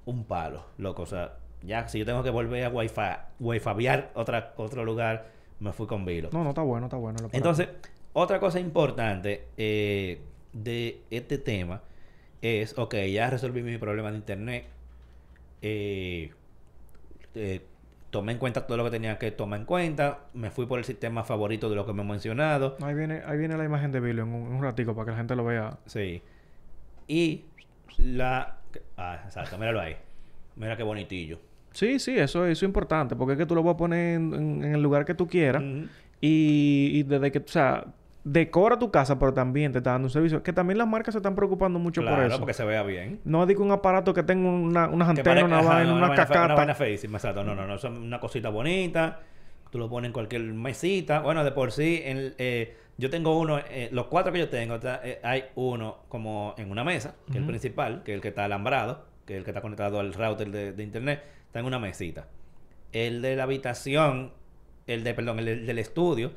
[0.06, 1.02] Un palo, loco.
[1.02, 3.00] O sea, ya si yo tengo que volver a Wi-Fi,
[3.40, 5.26] Wi-Fiar otra, otro lugar,
[5.60, 6.30] me fui con Vilo.
[6.32, 7.18] No, no, está bueno, está bueno.
[7.20, 7.68] lo Entonces,
[8.12, 10.20] otra cosa importante eh,
[10.52, 11.82] de este tema
[12.42, 14.66] es, ok, ya resolví mi problema de internet.
[15.62, 16.32] Eh,
[17.34, 17.66] eh,
[18.10, 20.20] tomé en cuenta todo lo que tenía que tomar en cuenta.
[20.34, 22.76] Me fui por el sistema favorito de lo que me he mencionado.
[22.82, 25.16] Ahí viene, ahí viene la imagen de Vilo en un, un ratico para que la
[25.16, 25.78] gente lo vea.
[25.86, 26.22] Sí.
[27.08, 27.44] Y
[27.98, 28.58] la...
[28.96, 29.96] Ah, exacto, míralo ahí.
[30.56, 31.38] Mira qué bonitillo.
[31.72, 34.32] Sí, sí, eso, eso es importante, porque es que tú lo vas a poner en,
[34.34, 35.62] en- en el lugar que tú quieras
[36.20, 37.84] y, y desde que, o sea,
[38.24, 40.42] decora tu casa, pero también te está dando un servicio.
[40.42, 42.38] Que también las marcas se están preocupando mucho por Claro, eso.
[42.38, 43.20] porque se vea bien.
[43.24, 46.44] No digo un aparato que tenga una, unas antenas, una vaina, no, una, fe- cacata.
[46.46, 47.44] Una vaina feísima, exacto.
[47.44, 47.78] No, no, no.
[47.78, 49.20] Son una cosita bonita.
[49.70, 51.20] Tú lo pones en cualquier mesita.
[51.20, 54.76] Bueno, de por sí, en- eh, yo tengo uno, eh, los cuatro que yo tengo,
[54.76, 58.22] está- eh, hay uno como en una mesa, que es el principal, que es el
[58.22, 61.58] que está alambrado, que es el que está conectado al router de, de internet, está
[61.60, 62.26] en una mesita.
[62.92, 64.32] El de la habitación,
[64.86, 66.32] el de, perdón, el, de- del estudio,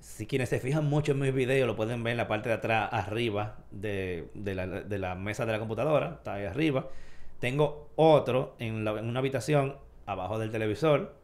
[0.00, 2.56] si quienes se fijan mucho en mis videos, lo pueden ver en la parte de
[2.56, 6.88] atrás, arriba de, de la, de la mesa de la computadora, está ahí arriba.
[7.38, 11.14] Tengo otro en, la- en una habitación abajo del televisor,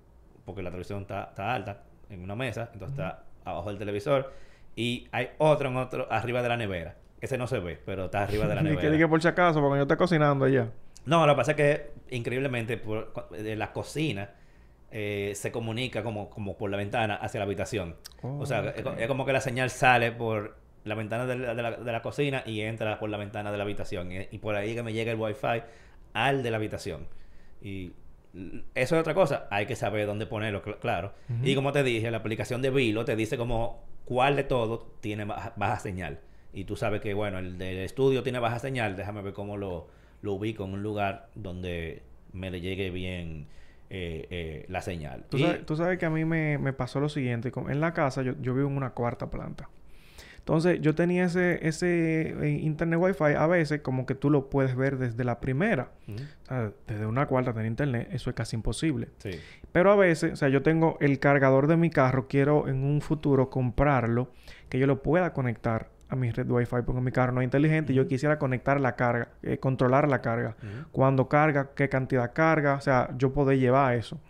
[0.45, 4.33] porque la televisión está, está alta, en una mesa, entonces está abajo del televisor.
[4.75, 6.97] Y hay otro en otro arriba de la nevera.
[7.21, 8.91] Ese no se ve, pero está arriba de la que nevera.
[8.91, 10.71] diga por si acaso, porque yo estoy cocinando allá.
[11.05, 14.31] No, lo que pasa es que increíblemente por, de la cocina
[14.91, 17.97] eh, se comunica como, como por la ventana hacia la habitación.
[18.41, 21.71] o sea, es, como que la señal sale por la ventana de la, de la-
[21.77, 24.13] de la cocina y entra por la ventana de la habitación.
[24.13, 25.63] Y, y por ahí que me llega el wifi
[26.13, 27.07] al de la habitación.
[27.63, 27.93] Y
[28.75, 29.47] eso es otra cosa.
[29.51, 31.13] Hay que saber dónde ponerlo, cl- claro.
[31.43, 35.25] Y como te dije, la aplicación de Vilo te dice como cuál de todos tiene
[35.25, 36.19] baja, baja señal.
[36.53, 38.97] Y tú sabes que, bueno, el del estudio tiene baja señal.
[38.97, 39.89] Déjame ver cómo lo,
[40.23, 42.03] lo ubico en un lugar donde
[42.33, 43.47] me le llegue bien
[43.91, 45.25] eh, eh, la señal.
[45.29, 47.53] Tú, Y- sabes, tú sabes que a mí me, me pasó lo siguiente.
[47.69, 49.69] En la casa, yo, yo vivo en una cuarta planta.
[50.39, 54.75] Entonces, yo tenía ese, ese eh, internet wifi a veces como que tú lo puedes
[54.75, 55.93] ver desde la primera.
[56.09, 59.09] O sea, desde una cuarta tener internet, eso es casi imposible.
[59.19, 59.39] Sí.
[59.71, 63.03] Pero a veces, o sea, yo tengo el cargador de mi carro, quiero en un
[63.03, 64.33] futuro comprarlo,
[64.69, 67.93] que yo lo pueda conectar a mi red wifi, porque mi carro no es inteligente
[67.93, 70.57] y yo quisiera conectar la carga, eh, controlar la carga.
[70.59, 70.89] Ujú.
[70.93, 74.21] Cuando carga, qué cantidad carga, o sea, yo poder llevar eso.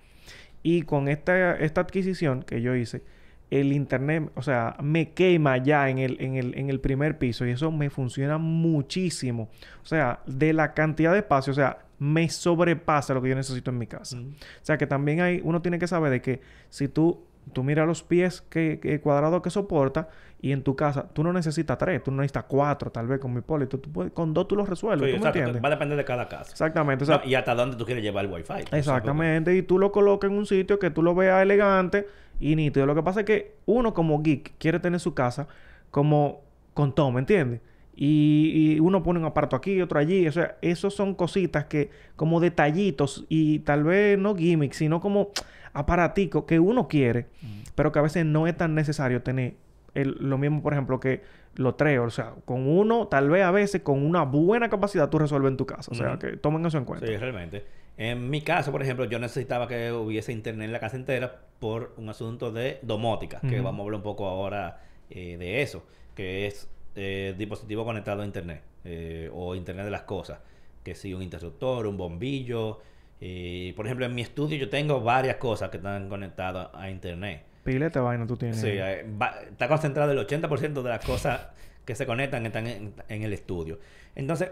[0.63, 3.03] Y con esta, esta adquisición que yo hice,
[3.51, 7.45] el internet, o sea, me quema ya en el, en el, en el primer piso
[7.45, 9.51] y eso me funciona muchísimo.
[9.83, 13.71] O sea, de la cantidad de espacio, o sea, me sobrepasa lo que yo necesito
[13.71, 14.19] en mi casa.
[14.19, 17.87] O sea, que también hay, uno tiene que saber de que si tú, tú miras
[17.87, 20.09] los pies que, que cuadrados que soporta
[20.41, 23.33] y en tu casa, tú no necesitas tres, tú no necesitas cuatro, tal vez con
[23.33, 23.79] mi polito.
[23.79, 25.39] Tú puedes, con dos tú los resuelves, Sí, ¿tú me exacto.
[25.39, 25.63] entiendes?
[25.63, 26.51] Va a depender de cada casa.
[26.51, 27.05] Exactamente.
[27.05, 28.65] O sea, No, y hasta dónde tú quieres llevar el wifi.
[28.73, 32.09] Exactamente, y tú lo colocas en un sitio que tú lo veas elegante
[32.41, 32.87] y nítido.
[32.87, 35.47] Lo que pasa es que uno como geek quiere tener su casa
[35.91, 36.41] como
[36.75, 37.61] con todo, ¿me entiendes?
[37.95, 40.27] Y, y uno pone un aparato aquí, otro allí.
[40.27, 45.29] O sea, esos son cositas que, como detallitos y tal vez no gimmicks, sino como
[45.73, 47.27] aparaticos que uno quiere,
[47.75, 49.55] pero que a veces no es tan necesario tener
[49.95, 51.23] el- lo mismo, por ejemplo, que
[51.57, 51.99] los tres.
[51.99, 55.57] O sea, con uno, tal vez a veces con una buena capacidad tú resuelves en
[55.57, 55.91] tu casa.
[55.91, 57.07] O sea, que tomen eso en cuenta.
[57.07, 57.65] Sí, realmente.
[57.99, 61.93] En mi caso, por ejemplo, yo necesitaba que hubiese internet en la casa entera por
[61.99, 66.47] un asunto de domótica, que vamos a hablar un poco ahora eh, de eso, que
[66.47, 70.39] es eh, dispositivo conectado a internet eh, o internet de las cosas,
[70.83, 72.81] que si un interruptor, un bombillo.
[73.25, 77.45] Eh, por ejemplo, en mi estudio yo tengo varias cosas que están conectadas a internet.
[77.63, 78.61] Pileta vaina tú tienes.
[78.61, 81.47] Sí, eh, va- está concentrado el 80% de las cosas
[81.85, 83.79] que se conectan están en, en el estudio.
[84.17, 84.51] Entonces,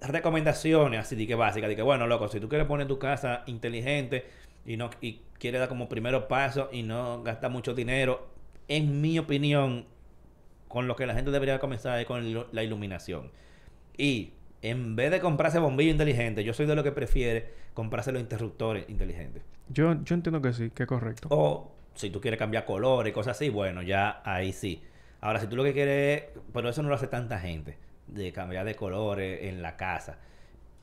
[0.00, 3.42] recomendaciones así de que básicas, de que bueno, loco, si tú quieres poner tu casa
[3.46, 4.26] inteligente
[4.66, 8.26] y no y quieres dar como primeros pasos y no gastar mucho dinero,
[8.68, 9.86] en mi opinión,
[10.68, 13.30] con lo que la gente debería comenzar es con la iluminación.
[13.96, 14.32] Y
[14.62, 18.88] en vez de comprarse bombillo inteligente, yo soy de los que prefiere comprarse los interruptores
[18.88, 19.42] inteligentes.
[19.68, 21.28] Yo, yo entiendo que sí, que es correcto.
[21.30, 24.80] O si tú quieres cambiar colores y cosas así, bueno, ya ahí sí.
[25.20, 28.64] Ahora, si tú lo que quieres, pero eso no lo hace tanta gente, de cambiar
[28.64, 30.18] de colores en la casa.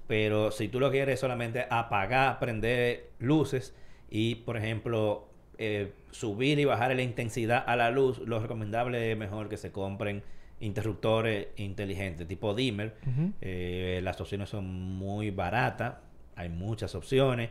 [0.07, 3.75] Pero si tú lo quieres solamente apagar, prender luces
[4.09, 5.27] y, por ejemplo,
[5.57, 9.71] eh, subir y bajar la intensidad a la luz, lo recomendable es mejor que se
[9.71, 10.23] compren
[10.60, 12.95] interruptores inteligentes, tipo dimmer.
[13.41, 15.95] Eh, las opciones son muy baratas,
[16.36, 17.49] hay muchas opciones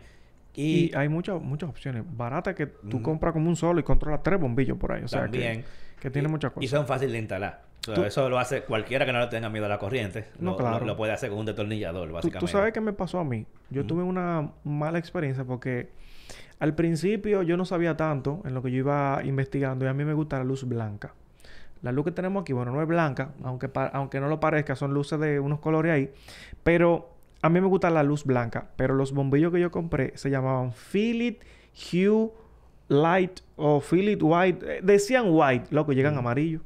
[0.54, 2.04] Y, hay muchas muchas opciones.
[2.06, 5.02] Baratas que tú compras como un solo y controlas tres bombillos por ahí.
[5.04, 5.64] O sea También.
[6.00, 6.64] Que, tiene muchas cosas.
[6.64, 7.62] Y son fáciles de instalar.
[8.06, 10.26] eso lo hace cualquiera que no le tenga miedo a la corriente.
[10.38, 10.84] No, lo, claro.
[10.84, 12.38] lo, puede hacer con un destornillador, básicamente.
[12.40, 13.46] ¿Tú, sabes qué me pasó a mí?
[13.70, 15.90] Yo tuve una mala experiencia porque
[16.60, 20.04] al principio yo no sabía tanto en lo que yo iba investigando y a mí
[20.04, 21.14] me gusta la luz blanca.
[21.82, 24.94] La luz que tenemos aquí, bueno, no es blanca, aunque, aunque no lo parezca, son
[24.94, 26.10] luces de unos colores ahí,
[26.62, 27.10] pero
[27.40, 30.72] a mí me gusta la luz blanca, pero los bombillos que yo compré se llamaban
[30.72, 31.40] Philip
[31.92, 32.30] Hue
[32.88, 34.78] Light o Philip White.
[34.78, 36.60] Eh, decían white, loco, llegan amarillo.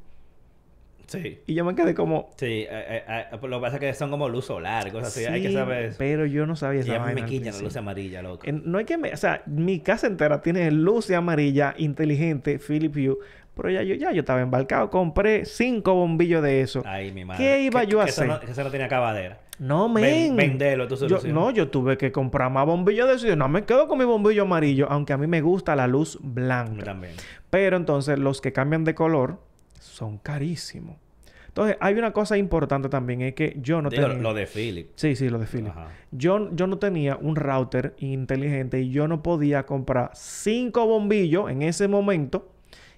[1.07, 1.41] Sí.
[1.45, 2.29] Y yo me quedé como...
[2.37, 5.25] Sí, eh, eh, lo que pasa es que son como luz solar, cosas así.
[5.25, 5.93] Hay que saber...
[5.97, 8.45] pero yo no sabía esa Y a mí me quillan la luz amarilla, loco.
[8.51, 8.95] no hay que...
[8.95, 13.17] o sea, mi casa entera tiene luz amarilla inteligente, Philip Hue.
[13.55, 14.89] Pero ya yo, ya yo estaba embarcado.
[14.89, 16.81] Compré cinco bombillos de eso.
[16.85, 17.43] Ay, mi madre.
[17.43, 18.25] ¿Qué iba yo a hacer?
[18.25, 19.39] Eso no, eso no tenía acabadera.
[19.59, 20.35] No, men.
[20.35, 21.33] vendelo, tu solución.
[21.33, 23.27] no, yo tuve que comprar más bombillos de eso.
[23.27, 26.17] Yo no me quedo con mi bombillo amarillo, aunque a mí me gusta la luz
[26.21, 26.83] blanca.
[26.83, 27.13] También.
[27.51, 29.37] Pero entonces los que cambian de color
[29.83, 30.97] son carísimos.
[31.47, 34.07] Entonces, hay una cosa importante también, es que yo no tenía...
[34.07, 34.89] Lo de Philip.
[34.95, 35.71] Sí, sí, lo de Philip.
[36.11, 41.61] Yo, yo no tenía un router inteligente y yo no podía comprar cinco bombillos en
[41.61, 42.49] ese momento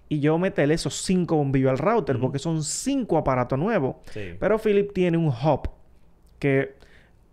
[0.08, 3.98] y yo meterle esos cinco bombillos al router porque son cinco aparatos nuevos.
[4.14, 5.70] Pero Philip tiene un hub
[6.40, 6.75] que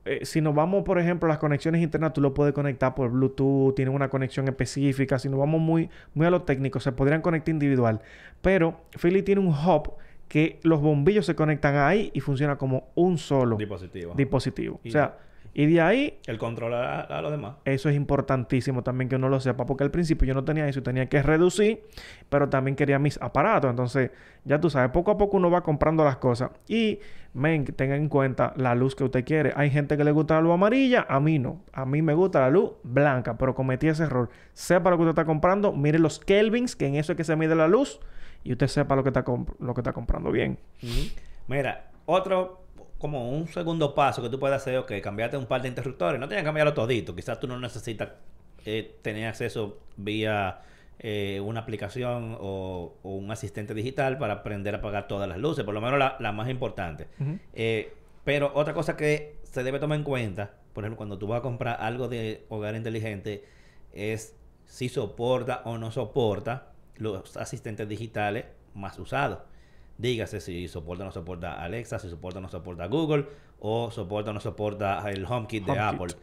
[0.05, 3.11] eh, si nos vamos, por ejemplo, a las conexiones internas, tú lo puedes conectar por
[3.11, 5.19] Bluetooth, tiene una conexión específica.
[5.19, 8.01] Si nos vamos muy, muy a lo técnico, se podrían conectar individual.
[8.41, 9.93] Pero Philip tiene un hub
[10.27, 14.15] que los bombillos se conectan ahí y funciona como un solo dispositivo.
[14.17, 14.81] dispositivo.
[14.85, 15.19] O sea,
[15.55, 16.19] y de ahí...
[16.27, 17.57] El control a, lo demás.
[17.65, 20.83] Eso es importantísimo también que uno lo sepa, porque al principio yo no tenía eso,
[20.83, 21.83] tenía que reducir,
[22.31, 23.69] pero también quería mis aparatos.
[23.69, 24.11] Entonces,
[24.45, 26.51] ya tú sabes, poco a poco uno va comprando las cosas.
[26.69, 27.01] Y,
[27.35, 29.53] men, tenga en cuenta la luz que usted quiere.
[29.55, 31.63] Hay gente que le gusta la luz amarilla, a mí no.
[31.73, 34.31] A mí me gusta la luz blanca, pero cometí ese error.
[34.55, 37.37] Sepa lo que usted está comprando, mire los kelvins, que en eso es que se
[37.37, 38.01] mide la luz,
[38.43, 39.23] y usted sepa lo que está,
[39.59, 40.59] lo que está comprando bien.
[41.47, 42.62] Mira, otro
[43.03, 46.21] como un segundo paso que tú puedes hacer, ok, cambiarte un par de interruptores.
[46.21, 47.17] No tienes que cambiarlo todito.
[47.17, 48.11] Quizás tú no necesitas
[48.65, 50.61] eh, tener acceso vía
[51.01, 55.75] eh, una aplicación o, un asistente digital para aprender a apagar todas las luces, por
[55.75, 57.09] lo menos la, más importante.
[57.55, 57.93] Eh,
[58.23, 61.43] pero otra cosa que se debe tomar en cuenta, por ejemplo, cuando tú vas a
[61.43, 63.45] comprar algo de hogar inteligente,
[63.93, 68.45] es si soporta o no soporta los asistentes digitales
[68.75, 69.41] más usados.
[69.99, 73.27] Dígase si soporta o no soporta Alexa, si soporta o no soporta Google,
[73.61, 76.15] o soporta o no soporta el HomeKit de Apple.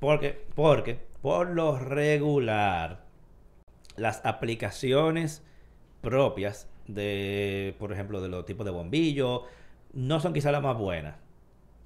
[0.00, 3.04] Porque, porque, por lo regular,
[3.96, 5.42] las aplicaciones
[6.00, 9.44] propias de, por ejemplo, de los tipos de bombillo,
[9.92, 11.16] no son quizás las más buenas.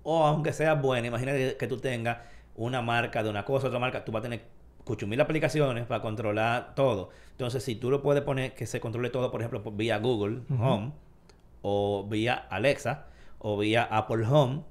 [0.03, 2.19] O aunque sea buena, imagínate que tú tengas
[2.57, 4.45] una marca de una cosa, otra marca, tú vas a tener
[5.07, 7.11] mil aplicaciones para controlar todo.
[7.31, 10.93] Entonces, si tú lo puedes poner que se controle todo, por ejemplo, vía Google Home,
[11.63, 13.07] o vía Alexa
[13.39, 14.63] o vía Apple Home,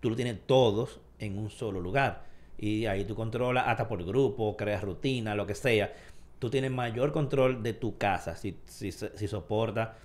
[0.00, 2.24] tú lo tienes todos en un solo lugar.
[2.58, 5.92] Y ahí tú controlas hasta por grupo, creas rutina, lo que sea.
[6.38, 9.96] Tú tienes mayor control de tu casa si, si, si soporta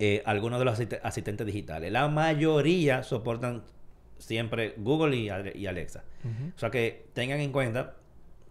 [0.00, 1.90] eh, algunos de los asistentes digitales.
[1.90, 3.64] La mayoría soportan
[4.18, 6.04] siempre Google y, Alexa.
[6.54, 7.96] O sea que tengan en cuenta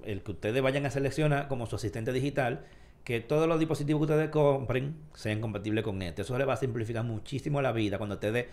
[0.03, 2.65] el que ustedes vayan a seleccionar como su asistente digital
[3.07, 6.23] que todos los dispositivos que ustedes compren sean compatibles con este.
[6.23, 8.47] Eso les va a simplificar muchísimo la vida cuando ustedes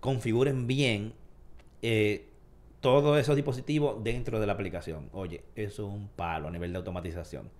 [0.00, 1.12] configuren bien
[1.80, 2.26] eh,
[2.80, 5.08] todos esos dispositivos dentro de la aplicación.
[5.12, 7.50] Oye, eso es un palo a nivel de automatización.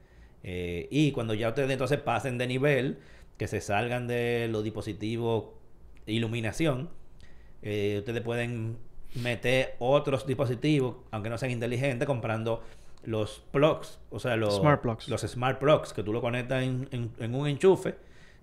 [0.43, 2.99] Eh, y cuando ya ustedes entonces pasen de nivel,
[3.37, 5.45] que se salgan de los dispositivos
[6.07, 6.91] iluminación,
[7.62, 8.77] eh, ustedes pueden
[9.14, 12.64] meter otros dispositivos, aunque no sean inteligentes, comprando
[13.05, 17.34] los plugs, o sea, los smart plugs, los smart plugs que tú lo conectas en,
[17.34, 17.94] un enchufe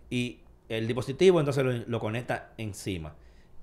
[0.09, 0.39] y
[0.69, 3.15] el dispositivo entonces lo, conecta encima.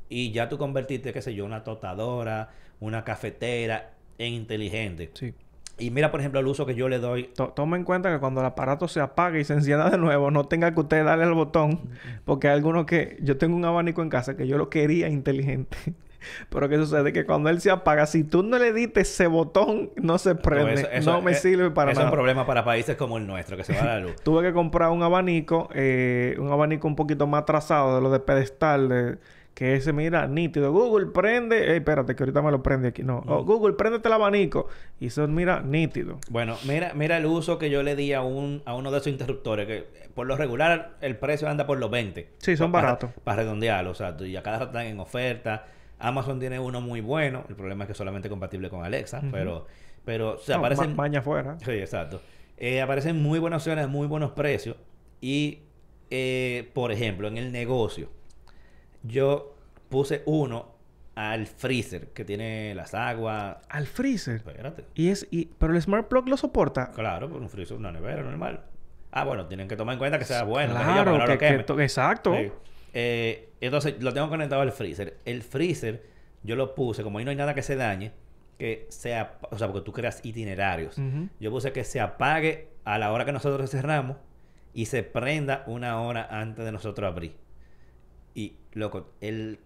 [0.09, 5.11] Y ya tú convertiste, qué sé yo, una tostadora, una cafetera en inteligente.
[5.15, 5.35] Sí.
[5.79, 7.31] Y mira, por ejemplo, el uso que yo le doy.
[7.55, 10.45] toma en cuenta que cuando el aparato se apague y se encienda de nuevo, no
[10.45, 11.81] tenga que usted darle el botón.
[12.25, 13.17] Porque hay algunos que.
[13.23, 15.77] Yo tengo un abanico en casa que yo lo quería inteligente.
[16.49, 17.13] Pero ¿qué sucede?
[17.13, 21.01] Que cuando él se apaga, si tú no le diste ese botón, no se prende.
[21.05, 22.05] No, me sirve para nada.
[22.05, 24.17] Es un problema para países como el nuestro, que se va la luz.
[24.23, 28.21] Tuve que comprar un abanico, eh, un abanico un poquito más atrasado de lo de
[28.21, 29.19] pedestal, de,
[29.55, 30.73] que ese, mira, nítido.
[30.73, 31.77] Google, prende.
[31.77, 33.03] espérate, que ahorita me lo prende aquí.
[33.03, 33.23] No.
[33.27, 34.69] Oh, Google, préndete el abanico.
[34.99, 36.19] Y eso, mira, nítido.
[36.31, 39.09] Bueno, mira, mira el uso que yo le di a, un, a uno de esos
[39.09, 42.31] interruptores, que por lo regular el precio anda por los 20.
[42.39, 43.11] Sí, son baratos.
[43.25, 45.67] Para, redondearlo, o sea, y a cada rato están en oferta.
[46.03, 47.45] Amazon tiene uno muy bueno.
[47.49, 49.67] El problema es que es solamente compatible con Alexa, pero
[50.05, 50.91] Pero se No, aparecen...
[50.91, 51.57] ma- maña afuera.
[51.65, 52.21] Sí, exacto.
[52.57, 54.77] Eh, aparecen muy buenas opciones, muy buenos precios.
[55.21, 55.61] Y,
[56.11, 58.09] eh, por ejemplo, en el negocio,
[59.03, 59.55] yo
[59.89, 60.73] puse uno
[61.15, 63.59] al freezer que tiene las aguas.
[63.69, 64.37] Al freezer.
[64.37, 64.85] Espérate.
[64.95, 65.27] Y es...
[65.31, 66.91] Y, pero el Smart Plug lo soporta.
[66.91, 68.63] Claro, por un freezer, una nevera normal.
[69.11, 70.75] Ah, bueno, tienen que tomar en cuenta que sea bueno.
[70.75, 72.35] que claro, que, que to- exacto.
[72.35, 72.51] Sí.
[72.93, 75.19] Eh, entonces, lo tengo conectado al freezer.
[75.25, 76.05] El freezer,
[76.43, 78.13] yo lo puse, como ahí no hay nada que se dañe,
[78.59, 80.97] que sea, o sea, porque tú creas itinerarios.
[81.41, 84.17] Yo puse que se apague a la hora que nosotros cerramos
[84.75, 87.37] y se prenda una hora antes de nosotros abrir.
[88.35, 89.59] Y, loco, el,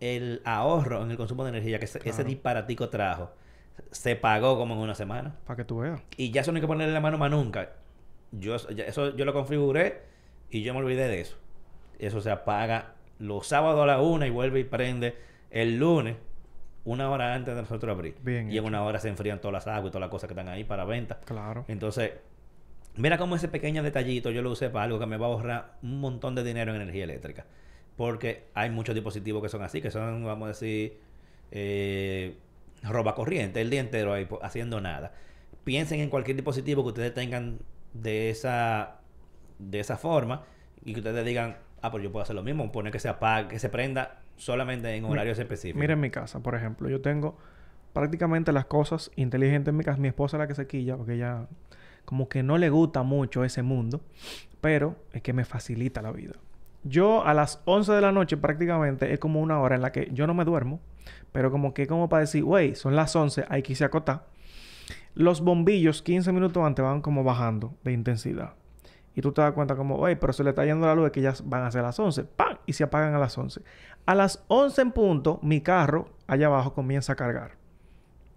[0.00, 3.30] el ahorro en el consumo de energía que ese, disparatico trajo
[3.90, 5.36] se pagó como en una semana.
[5.46, 6.02] Para que tú veas.
[6.16, 7.72] Y ya eso no hay que ponerle la mano más nunca.
[8.32, 10.02] Yo, ya eso yo lo configuré
[10.50, 11.36] y yo me olvidé de eso.
[12.00, 15.14] Eso se apaga los sábados a la una y vuelve y prende
[15.50, 16.16] el lunes,
[16.84, 18.16] una hora antes de nosotros abrir.
[18.22, 20.32] Bien y en una hora se enfrían todas las aguas y todas las cosas que
[20.32, 21.20] están ahí para venta.
[21.26, 21.64] Claro.
[21.68, 22.12] Entonces,
[22.96, 25.72] mira cómo ese pequeño detallito yo lo usé para algo que me va a ahorrar
[25.82, 27.44] un montón de dinero en energía eléctrica.
[27.96, 30.98] Porque hay muchos dispositivos que son así, que son, vamos a decir,
[31.50, 32.36] eh,
[32.82, 35.12] roba corriente el día entero ahí po- haciendo nada.
[35.64, 37.58] Piensen en cualquier dispositivo que ustedes tengan
[37.92, 39.00] de esa,
[39.58, 40.44] de esa forma
[40.82, 43.48] y que ustedes digan, ah, pues yo puedo hacer lo mismo, poner que se apague,
[43.48, 45.80] que se prenda solamente en Mi- horarios específicos.
[45.80, 47.36] Mira en mi casa, por ejemplo, yo tengo
[47.92, 49.98] prácticamente las cosas inteligentes en mi casa.
[49.98, 51.46] Mi esposa es la que se quilla porque ella
[52.04, 54.00] como que no le gusta mucho ese mundo,
[54.60, 56.34] pero es que me facilita la vida.
[56.82, 60.08] Yo a las 11 de la noche prácticamente es como una hora en la que
[60.12, 60.80] yo no me duermo,
[61.30, 64.26] pero como que como para decir, güey, son las 11, hay que irse a acotar.
[65.14, 68.54] Los bombillos 15 minutos antes van como bajando de intensidad.
[69.14, 71.20] Y tú te das cuenta como, güey, pero se le está yendo la luz que
[71.20, 72.24] ya van a ser las 11.
[72.24, 72.58] ¡Pam!
[72.66, 73.62] Y se apagan a las 11.
[74.06, 77.52] A las 11 en punto, mi carro allá abajo comienza a cargar.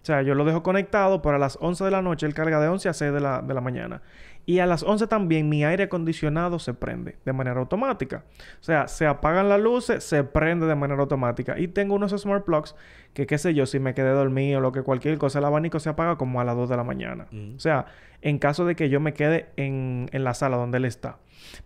[0.02, 2.60] O sea, yo lo dejo conectado, pero a las 11 de la noche él carga
[2.60, 4.02] de 11 a 6 de la, de la mañana.
[4.46, 8.24] Y a las 11 también mi aire acondicionado se prende de manera automática.
[8.60, 11.58] O sea, se apagan las luces, se prende de manera automática.
[11.58, 12.74] Y tengo unos smart plugs
[13.14, 15.80] que, qué sé yo, si me quedé dormido o lo que cualquier cosa, el abanico
[15.80, 17.26] se apaga como a las 2 de la mañana.
[17.30, 17.56] Mm.
[17.56, 17.86] O sea,
[18.20, 21.18] en caso de que yo me quede en, en la sala donde él está.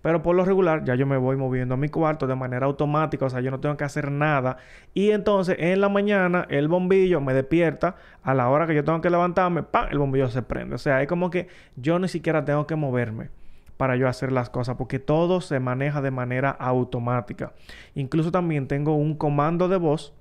[0.02, 3.26] Pero por lo regular, ya yo me voy moviendo a mi cuarto de manera automática,
[3.26, 4.58] o sea, yo no tengo que hacer nada.
[4.94, 9.00] Y entonces en la mañana el bombillo me despierta a la hora que yo tengo
[9.00, 9.88] que levantarme, ¡pam!
[9.90, 10.74] El bombillo se prende.
[10.74, 13.30] O sea, es como que yo ni siquiera tengo que moverme
[13.76, 17.52] para yo hacer las cosas, porque todo se maneja de manera automática.
[17.94, 20.12] Incluso también tengo un comando de voz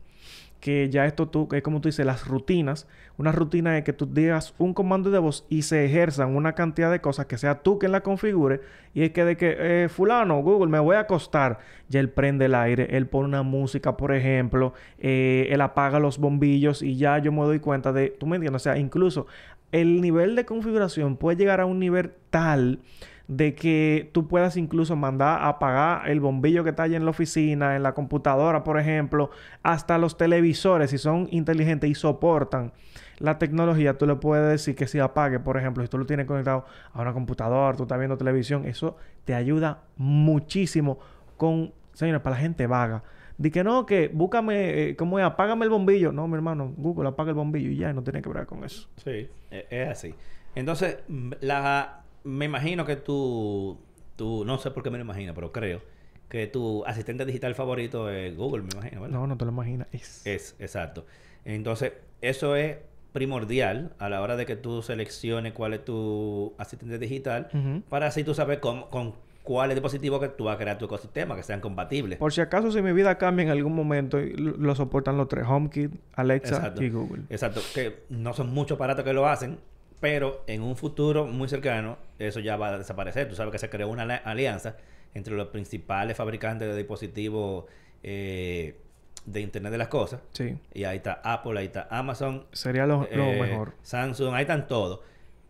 [0.60, 2.88] que ya esto tú, es como tú dices, las rutinas.
[3.18, 6.92] Una rutina es que tú digas un comando de voz y se ejerzan una cantidad
[6.92, 8.62] de cosas que sea tú quien la configure.
[8.94, 11.60] Y es que de que, eh, fulano, Google, me voy a acostar.
[11.90, 16.18] Ya él prende el aire, él pone una música, por ejemplo, eh, él apaga los
[16.18, 19.28] bombillos y ya yo me doy cuenta de, tú me entiendes, o sea, incluso
[19.72, 22.80] el nivel de configuración puede llegar a un nivel tal
[23.28, 27.12] de que tú puedas incluso mandar a apagar el bombillo que está allá en la
[27.12, 29.32] oficina, en la computadora, por ejemplo,
[29.64, 32.72] hasta los televisores, si son inteligentes y soportan
[33.20, 36.26] la tecnología, tú le puedes decir que si apague, por ejemplo, si tú lo tienes
[36.26, 41.00] conectado a una computadora, tú estás viendo televisión, eso te ayuda muchísimo
[41.36, 43.04] con, señores, para la gente vaga.
[43.38, 45.26] Di que no, que búscame, eh, ¿cómo es?
[45.26, 46.12] Apágame el bombillo.
[46.12, 48.88] No, mi hermano, Google apaga el bombillo y ya, no tiene que ver con eso.
[49.04, 50.16] Sí, e- es así.
[50.56, 50.98] Entonces,
[51.42, 53.80] la, me imagino que tú,
[54.16, 55.82] tú, no sé por qué me lo imagino, pero creo
[56.28, 59.18] que tu asistente digital favorito es Google, me imagino, ¿verdad?
[59.18, 59.88] No, no te lo imaginas.
[59.94, 60.28] Es...
[60.28, 61.06] Es, exacto.
[61.46, 62.78] Entonces, eso es
[63.14, 67.50] primordial a la hora de que tú selecciones cuál es tu asistente digital
[67.90, 71.36] para así tú saber cómo, con cuáles dispositivos que tú vas a crear tu ecosistema,
[71.38, 72.20] que sean compatibles.
[72.20, 75.46] Por si acaso, si mi vida cambia en algún momento, lo lo soportan los tres:
[75.48, 76.84] HomeKit, Alexa Exacto.
[76.84, 77.24] y Google.
[77.30, 79.58] Exacto, que no son muchos aparatos que lo hacen,
[80.00, 83.28] pero en un futuro muy cercano eso ya va a desaparecer.
[83.28, 84.78] Tú sabes que se creó una alianza
[85.14, 87.66] entre los principales fabricantes de dispositivos
[88.04, 88.80] eh,
[89.26, 90.22] de Internet de las Cosas.
[90.32, 93.74] Sí, Y ahí está Apple, ahí está Amazon, sería lo, lo eh, mejor.
[93.82, 95.02] Samsung, ahí están todos.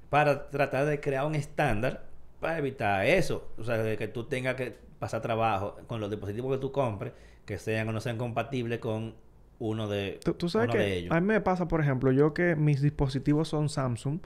[0.09, 2.07] Para tratar de crear un estándar
[2.39, 3.49] para evitar eso.
[3.57, 7.13] O sea, de que tú tengas que pasar trabajo con los dispositivos que tú compres,
[7.45, 9.15] que sean o no sean compatibles con
[9.59, 11.11] uno de, Tú, tú sabes uno de ellos.
[11.15, 14.19] a mí me pasa, por ejemplo, yo que mis dispositivos son Samsung,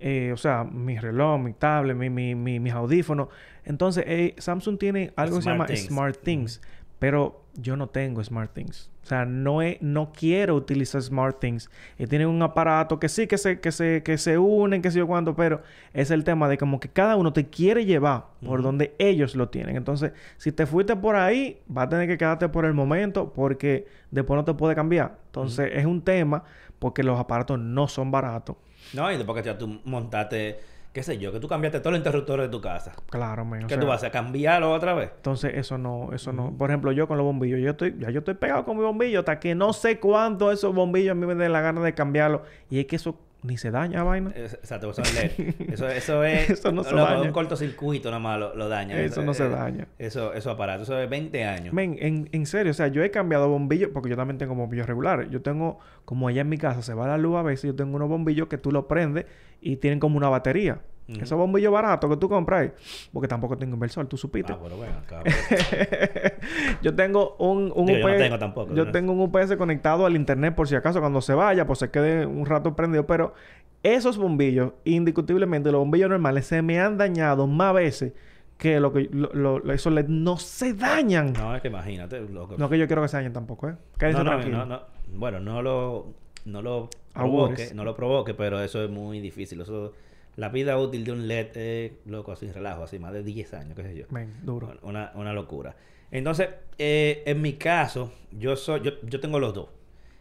[0.00, 3.28] eh, o sea, mi reloj, mi tablet, mi, mi, mi- mis audífonos.
[3.64, 5.66] Entonces, eh, Samsung tiene algo que se llama.
[5.76, 6.60] Smart Things.
[6.98, 8.90] Pero yo no tengo SmartThings.
[9.02, 11.70] O sea, no, no quiero utilizar SmartThings.
[11.98, 14.98] Y tienen un aparato que sí, que se, que se, que se unen, que sé
[14.98, 18.62] yo cuánto, pero es el tema de como que cada uno te quiere llevar por
[18.62, 19.76] donde ellos lo tienen.
[19.76, 23.86] Entonces, si te fuiste por ahí, vas a tener que quedarte por el momento porque
[24.10, 25.18] después no te puede cambiar.
[25.26, 26.44] Entonces, es un tema
[26.78, 28.56] porque los aparatos no son baratos.
[28.92, 30.60] No, y después que ya tú montaste
[30.92, 32.92] qué sé yo, que tú cambiaste todos los interruptores de tu casa.
[33.10, 33.66] Claro, men.
[33.66, 35.10] ¿Qué tú vas a cambiarlo otra vez?
[35.16, 36.52] Entonces, eso no, eso no.
[36.56, 39.20] Por ejemplo, yo con los bombillos, yo estoy, ya yo estoy pegado con mi bombillo
[39.20, 42.42] hasta que no sé cuánto esos bombillos a mí me den la gana de cambiarlo.
[42.68, 44.32] Y es que eso ni se daña, vaina.
[44.36, 45.54] Exacto, eso es LED.
[45.72, 46.50] Eso, eso es...
[46.50, 47.22] eso no se daña.
[47.22, 48.98] Un cortocircuito nada más lo, daña.
[49.00, 49.88] Eso, no se daña.
[49.98, 50.84] Eso, eso aparato.
[50.84, 51.74] Eso es 20 años.
[51.74, 52.70] Men, en, en serio.
[52.70, 53.90] O sea, yo he cambiado bombillos...
[53.92, 55.28] Porque yo también tengo bombillos regulares.
[55.30, 55.78] Yo tengo...
[56.04, 57.64] Como allá en mi casa se va la luz a veces...
[57.64, 59.26] Yo tengo unos bombillos que tú lo prendes...
[59.60, 60.80] Y tienen como una batería.
[61.20, 62.70] Esos bombillos baratos que tú compras
[63.12, 64.52] porque tampoco tengo inversor, tú supiste.
[64.52, 64.94] Ah, bueno, bueno,
[66.82, 67.92] yo tengo un, un UPS.
[67.92, 71.20] Yo, no tengo tampoco, yo tengo un UPS conectado al internet por si acaso cuando
[71.20, 73.06] se vaya, pues se quede un rato prendido.
[73.06, 73.34] Pero
[73.82, 78.12] esos bombillos, indiscutiblemente, los bombillos normales, se me han dañado más veces
[78.58, 81.32] que lo que lo, esos LED no se dañan.
[81.32, 82.20] No, es que imagínate.
[82.20, 83.74] No que yo quiero que se dañen tampoco, ¿eh?
[84.12, 84.82] no, no, no,
[85.14, 89.60] Bueno, no lo, no lo provoque, no lo provoque, pero eso es muy difícil.
[89.60, 89.92] Eso
[90.36, 93.76] la vida útil de un LED es, loco, sin relajo, así, más de 10 años,
[93.76, 94.06] qué sé yo.
[94.42, 94.74] duro.
[94.82, 95.76] Una, una locura.
[96.10, 99.68] Entonces, eh, en mi caso, yo soy, yo, yo tengo los dos.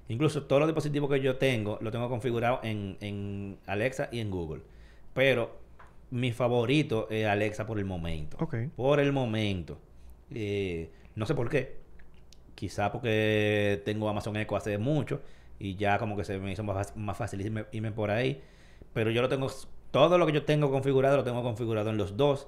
[0.09, 4.29] Incluso todos los dispositivos que yo tengo, lo tengo configurado en, en Alexa y en
[4.29, 4.61] Google.
[5.13, 5.57] Pero
[6.11, 8.37] mi favorito es Alexa por el momento.
[8.75, 9.77] Por el momento.
[10.33, 11.77] Eh, no sé por qué.
[12.55, 15.21] Quizá porque tengo Amazon Echo hace mucho
[15.57, 18.41] y ya como que se me hizo más, más fácil irme, irme por ahí.
[18.93, 19.49] Pero yo lo tengo
[19.91, 22.47] todo lo que yo tengo configurado lo tengo configurado en los dos.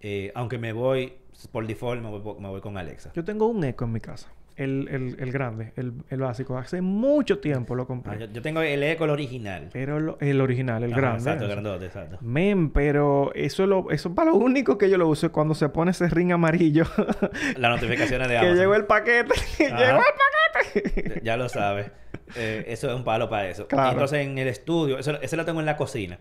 [0.00, 1.14] Eh, aunque me voy
[1.50, 3.12] por default, me voy, con Alexa.
[3.14, 4.28] Yo tengo un Echo en mi casa.
[4.56, 6.56] El, el, el grande, el, el, básico.
[6.56, 8.24] Hace mucho tiempo lo compré.
[8.24, 9.68] Ah, yo, tengo el Echo, el original.
[9.70, 11.18] Pero el original, el grande.
[11.18, 12.18] Exacto, el grandote, exacto.
[12.22, 15.68] Men, pero eso es, lo, eso para lo único que yo lo uso cuando se
[15.68, 16.84] pone ese ring amarillo.
[17.58, 18.54] Las notificaciones de Amazon.
[18.54, 19.34] que llegó el paquete.
[19.58, 21.20] llegó el paquete.
[21.22, 21.90] ya lo sabes.
[22.34, 23.66] Eh, eso es un palo para eso.
[23.68, 23.92] Claro.
[23.92, 26.18] entonces en el estudio, eso, ese lo tengo en la cocina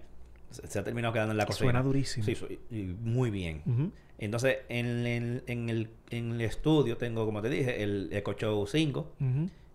[0.52, 1.72] se ha terminado quedando en la cocina.
[1.72, 2.26] Suena durísimo.
[2.26, 3.92] Sí, muy bien.
[4.18, 8.66] Entonces, en, el, en, el, en el estudio tengo, como te dije, el Echo Show
[8.66, 9.14] 5.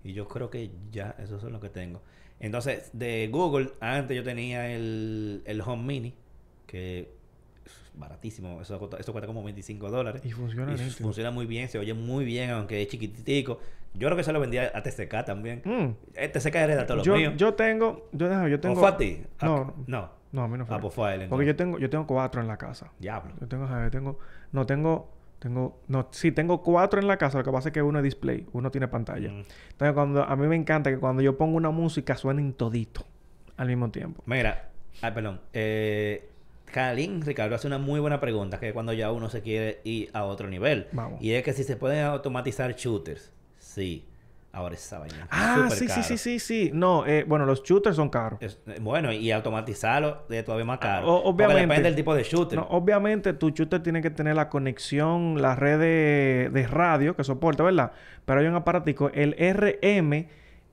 [0.05, 2.01] Y yo creo que ya, esos son los que tengo.
[2.39, 6.15] Entonces, de Google, antes yo tenía el, el Home Mini,
[6.67, 7.01] que
[7.67, 8.63] es baratísimo.
[8.63, 10.23] Eso, eso cuesta como 25 dólares.
[10.25, 13.61] Y funciona y Funciona muy bien, se oye muy bien, aunque es chiquitico.
[13.93, 15.61] Yo creo que se lo vendía a TCK también.
[15.65, 16.23] Mm.
[16.33, 17.33] TCK hereda todo yo, lo mío.
[17.37, 18.09] Yo tengo...
[18.13, 18.77] Yo, yo tengo...
[18.77, 19.23] ¿O fue a ti?
[19.43, 19.75] No.
[19.87, 20.20] No.
[20.33, 20.77] No, a mí no fue.
[20.77, 22.93] Ah, pues fue él, Porque yo tengo, yo tengo cuatro en la casa.
[22.99, 23.35] Diablo.
[23.41, 24.19] Yo tengo, yo tengo,
[24.53, 27.39] no tengo, tengo, no, sí, tengo cuatro en la casa.
[27.39, 29.31] Lo que pasa es que uno es display, uno tiene pantalla.
[29.31, 29.45] Mm.
[29.71, 33.05] Entonces, cuando, a mí me encanta que cuando yo pongo una música suenen todito
[33.57, 34.23] al mismo tiempo.
[34.27, 34.69] Mira,
[35.03, 35.41] ay, perdón.
[35.53, 36.29] Eh,
[36.67, 40.11] Kalin, Ricardo, hace una muy buena pregunta, que es cuando ya uno se quiere ir
[40.13, 40.87] a otro nivel.
[40.93, 41.21] Vamos.
[41.21, 43.33] Y es que si se pueden automatizar shooters.
[43.59, 44.07] Sí.
[44.53, 45.29] Ahora esa vaina.
[45.31, 46.71] Ah, sí, sí, sí, sí, sí.
[46.75, 48.41] No, eh, bueno, los shooters son caros.
[48.43, 51.07] Eh, bueno, y automatizarlo es todavía más caro.
[51.23, 51.63] obviamente.
[51.63, 52.59] depende del tipo de shooter.
[52.69, 57.93] obviamente, tu shooter tiene que tener la conexión, la red de, radio que soporta, ¿verdad?
[58.25, 60.27] Pero hay un aparatico, el RM.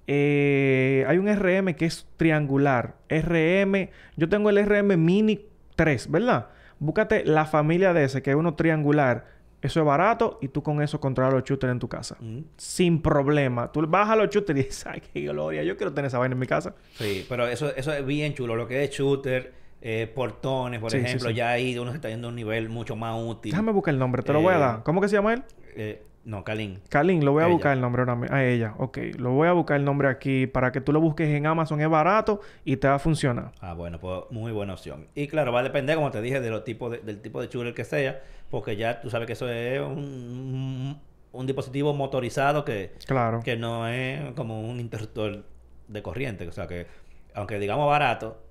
[0.09, 2.95] Eh, hay un RM que es triangular.
[3.09, 3.89] RM.
[4.15, 6.47] Yo tengo el RM Mini 3, ¿verdad?
[6.79, 10.81] Búscate la familia de ese, que es uno triangular eso es barato y tú con
[10.81, 12.17] eso controlas los shooters en tu casa.
[12.19, 12.39] Mm.
[12.57, 13.71] Sin problema.
[13.71, 16.39] Tú bajas los shooters y dices, ay, qué gloria, yo quiero tener esa vaina en
[16.39, 16.75] mi casa.
[16.93, 18.55] Sí, pero eso, eso es bien chulo.
[18.55, 22.29] Lo que es shooter, eh, portones, por ejemplo, ya ahí uno se está yendo a
[22.29, 23.51] un nivel mucho más útil.
[23.51, 24.79] Déjame buscar el nombre, te lo voy a dar.
[24.79, 25.43] Eh, ¿Cómo que se llama él?
[25.75, 26.81] Eh, no, Kalin.
[26.89, 28.73] Kalin, lo voy a buscar el nombre ahora a ella.
[28.79, 31.79] Ok, lo voy a buscar el nombre aquí para que tú lo busques en Amazon.
[31.79, 33.53] Es barato y te va a funcionar.
[33.61, 35.07] Ah, bueno, pues muy buena opción.
[35.15, 37.73] Y claro, va a depender, como te dije, de los tipos del tipo de shooter
[37.73, 40.99] que sea, porque ya tú sabes que eso es un,
[41.45, 43.41] dispositivo motorizado que, claro.
[43.43, 45.43] que no es como un interruptor
[45.87, 46.47] de corriente.
[46.47, 46.87] O sea que,
[47.33, 48.41] aunque digamos barato,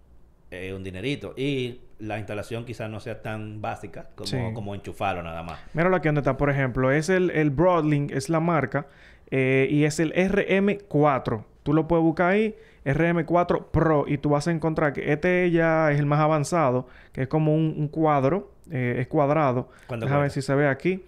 [0.50, 1.34] es un dinerito.
[1.36, 5.58] Y la instalación quizás no sea tan básica como, como enchufarlo nada más.
[5.72, 8.86] Mira aquí donde está, por ejemplo, es el, el Broadlink, es la marca,
[9.30, 11.44] eh, y es el RM4.
[11.62, 15.90] Tú lo puedes buscar ahí, RM4 Pro, y tú vas a encontrar que este ya
[15.90, 19.68] es el más avanzado, que es como un, cuadro, eh, es cuadrado.
[19.88, 21.02] Déjame ver si se ve aquí.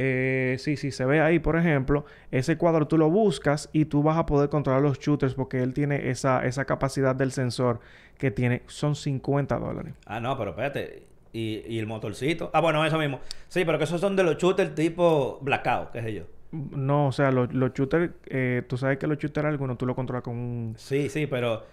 [0.00, 4.04] Eh, sí, sí, se ve ahí, por ejemplo, ese cuadro tú lo buscas y tú
[4.04, 7.80] vas a poder controlar los shooters porque él tiene esa, esa capacidad del sensor
[8.16, 9.94] que tiene, son 50 dólares.
[10.06, 11.02] Ah, no, pero espérate.
[11.32, 12.50] ¿Y, el motorcito?
[12.54, 13.20] Ah, bueno, eso mismo.
[13.48, 16.22] Sí, pero que esos son de los shooters tipo blackout, qué sé yo.
[16.52, 19.96] No, o sea, los, los shooters, eh, tú sabes que los shooters algunos tú lo
[19.96, 21.64] controlas con un, Sí, sí, pero...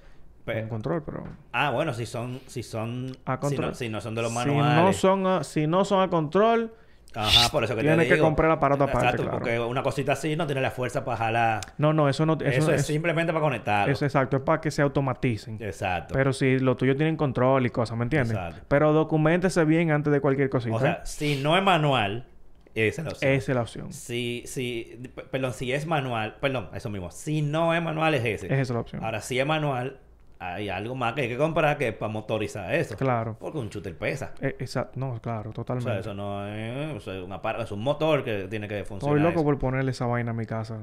[0.45, 1.23] con pe- un control, pero...
[1.51, 2.39] ah, bueno, si son...
[2.47, 3.15] Si son...
[3.25, 3.67] A si, control.
[3.69, 4.97] no, si no son de los Si no manuales.
[4.97, 6.73] son a, si no son a control,
[7.17, 9.37] Ajá, por eso que Tienes que comprar el aparato aparte, Exacto, claro.
[9.39, 11.61] porque una cosita así no tiene la fuerza para jalar.
[11.77, 12.33] no, no, eso no...
[12.33, 13.93] Eso, Eso, es es, simplemente para conectarlo.
[13.93, 15.57] eso exacto, es para que se automaticen.
[15.61, 16.13] Exacto.
[16.13, 18.31] Pero si lo tuyo tienen control y cosas, ¿me entiendes?
[18.35, 18.65] Exacto.
[18.67, 20.75] Pero documentese bien antes de cualquier cosita.
[20.75, 22.25] o sea, si no es manual,
[22.73, 23.31] esa es la opción.
[23.31, 23.93] esa es la opción.
[23.93, 27.09] Si, si, perdón, si es manual, perdón, eso mismo.
[27.11, 28.47] Si no es manual es ese.
[28.47, 29.01] Esa es la opción.
[29.05, 29.99] Ahora, si es manual,
[30.39, 32.95] hay algo más que hay que comprar que es para motorizar eso.
[32.97, 33.38] Claro.
[33.39, 34.33] Porque un shooter pesa.
[34.41, 34.99] Eh, exacto.
[34.99, 35.89] No, claro, O totalmente.
[35.91, 39.17] sea, eso no es, o sea, es un motor que tiene que funcionar.
[39.17, 39.45] Estoy loco eso.
[39.45, 40.77] por ponerle esa vaina a mi casa.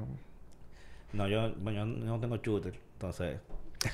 [1.13, 3.39] No, yo, bueno, yo no tengo shooter, entonces.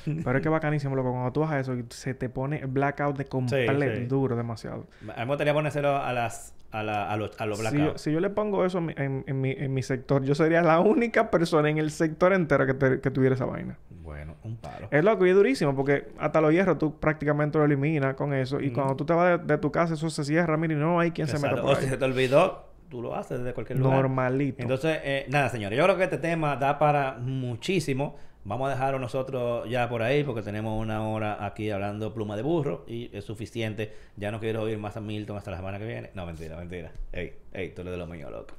[0.04, 1.12] Pero es que bacanísimo, loco.
[1.12, 4.06] Cuando tú haces eso, se te pone blackout de completo, sí.
[4.06, 4.86] duro, demasiado.
[5.02, 8.00] A mí me gustaría ponérselo a las, a, la, a los, a los blackouts.
[8.00, 10.62] si yo le pongo eso en, mi- en, en mi, en mi sector, yo sería
[10.62, 13.76] la única persona en el sector entero que, te- que tuviera esa vaina.
[14.02, 14.88] Bueno, un palo.
[14.90, 18.60] Es loco y es durísimo porque hasta los hierros tú prácticamente lo eliminas con eso.
[18.60, 18.74] Y Ujú.
[18.74, 20.56] cuando tú te vas de, de tu casa, eso se cierra.
[20.56, 21.66] Mira, y no hay quien se meta Exacto.
[21.68, 23.98] por O si se te olvidó, tú lo haces desde cualquier lugar.
[24.02, 24.62] Normalito.
[24.62, 28.16] Entonces, eh, nada, señores, yo creo que este tema da para muchísimo.
[28.42, 32.42] Vamos a dejarlo nosotros ya por ahí porque tenemos una hora aquí hablando pluma de
[32.42, 33.92] burro y es suficiente.
[34.16, 36.10] Ya no quiero oír más a Milton hasta la semana que viene.
[36.14, 36.90] No, mentira, mentira.
[37.12, 38.54] Ey, ey, tú eres de lo mío, loco.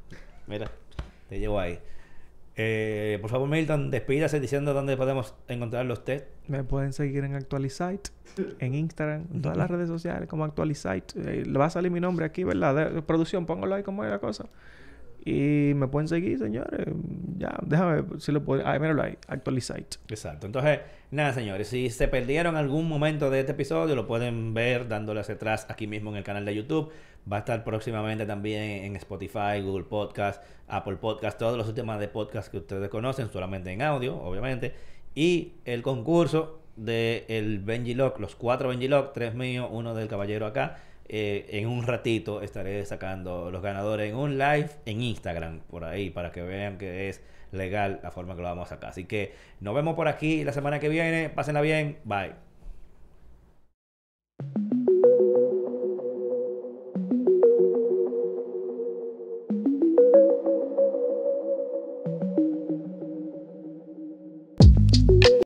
[0.45, 0.69] Mira,
[1.27, 1.79] te llevo ahí.
[2.55, 6.25] Eh, por favor, Milton, despídase diciendo dónde podemos encontrarlo usted.
[6.47, 8.11] Me pueden seguir en Actualizite,
[8.59, 11.13] en Instagram, en todas las redes sociales como Actualizite.
[11.15, 12.91] Eh, va a salir mi nombre aquí, ¿verdad?
[12.91, 14.45] De producción, póngalo ahí como es la cosa.
[15.23, 16.87] Y me pueden seguir, señores.
[17.37, 18.65] Ya, déjame ver si lo puedo.
[18.65, 19.97] Ay, míralo ahí, Actualizite.
[20.07, 20.47] Exacto.
[20.47, 20.79] Entonces,
[21.11, 25.35] nada, señores, si se perdieron algún momento de este episodio, lo pueden ver dándole hacia
[25.35, 26.91] atrás aquí mismo en el canal de YouTube.
[27.31, 32.07] Va a estar próximamente también en Spotify, Google Podcast, Apple Podcast, todos los sistemas de
[32.07, 34.73] podcast que ustedes conocen, solamente en audio, obviamente.
[35.13, 40.07] Y el concurso del el Benji Lock, los cuatro Benji Lock, tres míos, uno del
[40.07, 40.79] caballero acá.
[41.13, 46.09] Eh, en un ratito estaré sacando los ganadores en un live en Instagram, por ahí,
[46.09, 48.91] para que vean que es legal la forma que lo vamos a sacar.
[48.91, 51.29] Así que nos vemos por aquí la semana que viene.
[51.29, 51.97] Pásenla bien.
[52.05, 52.31] Bye.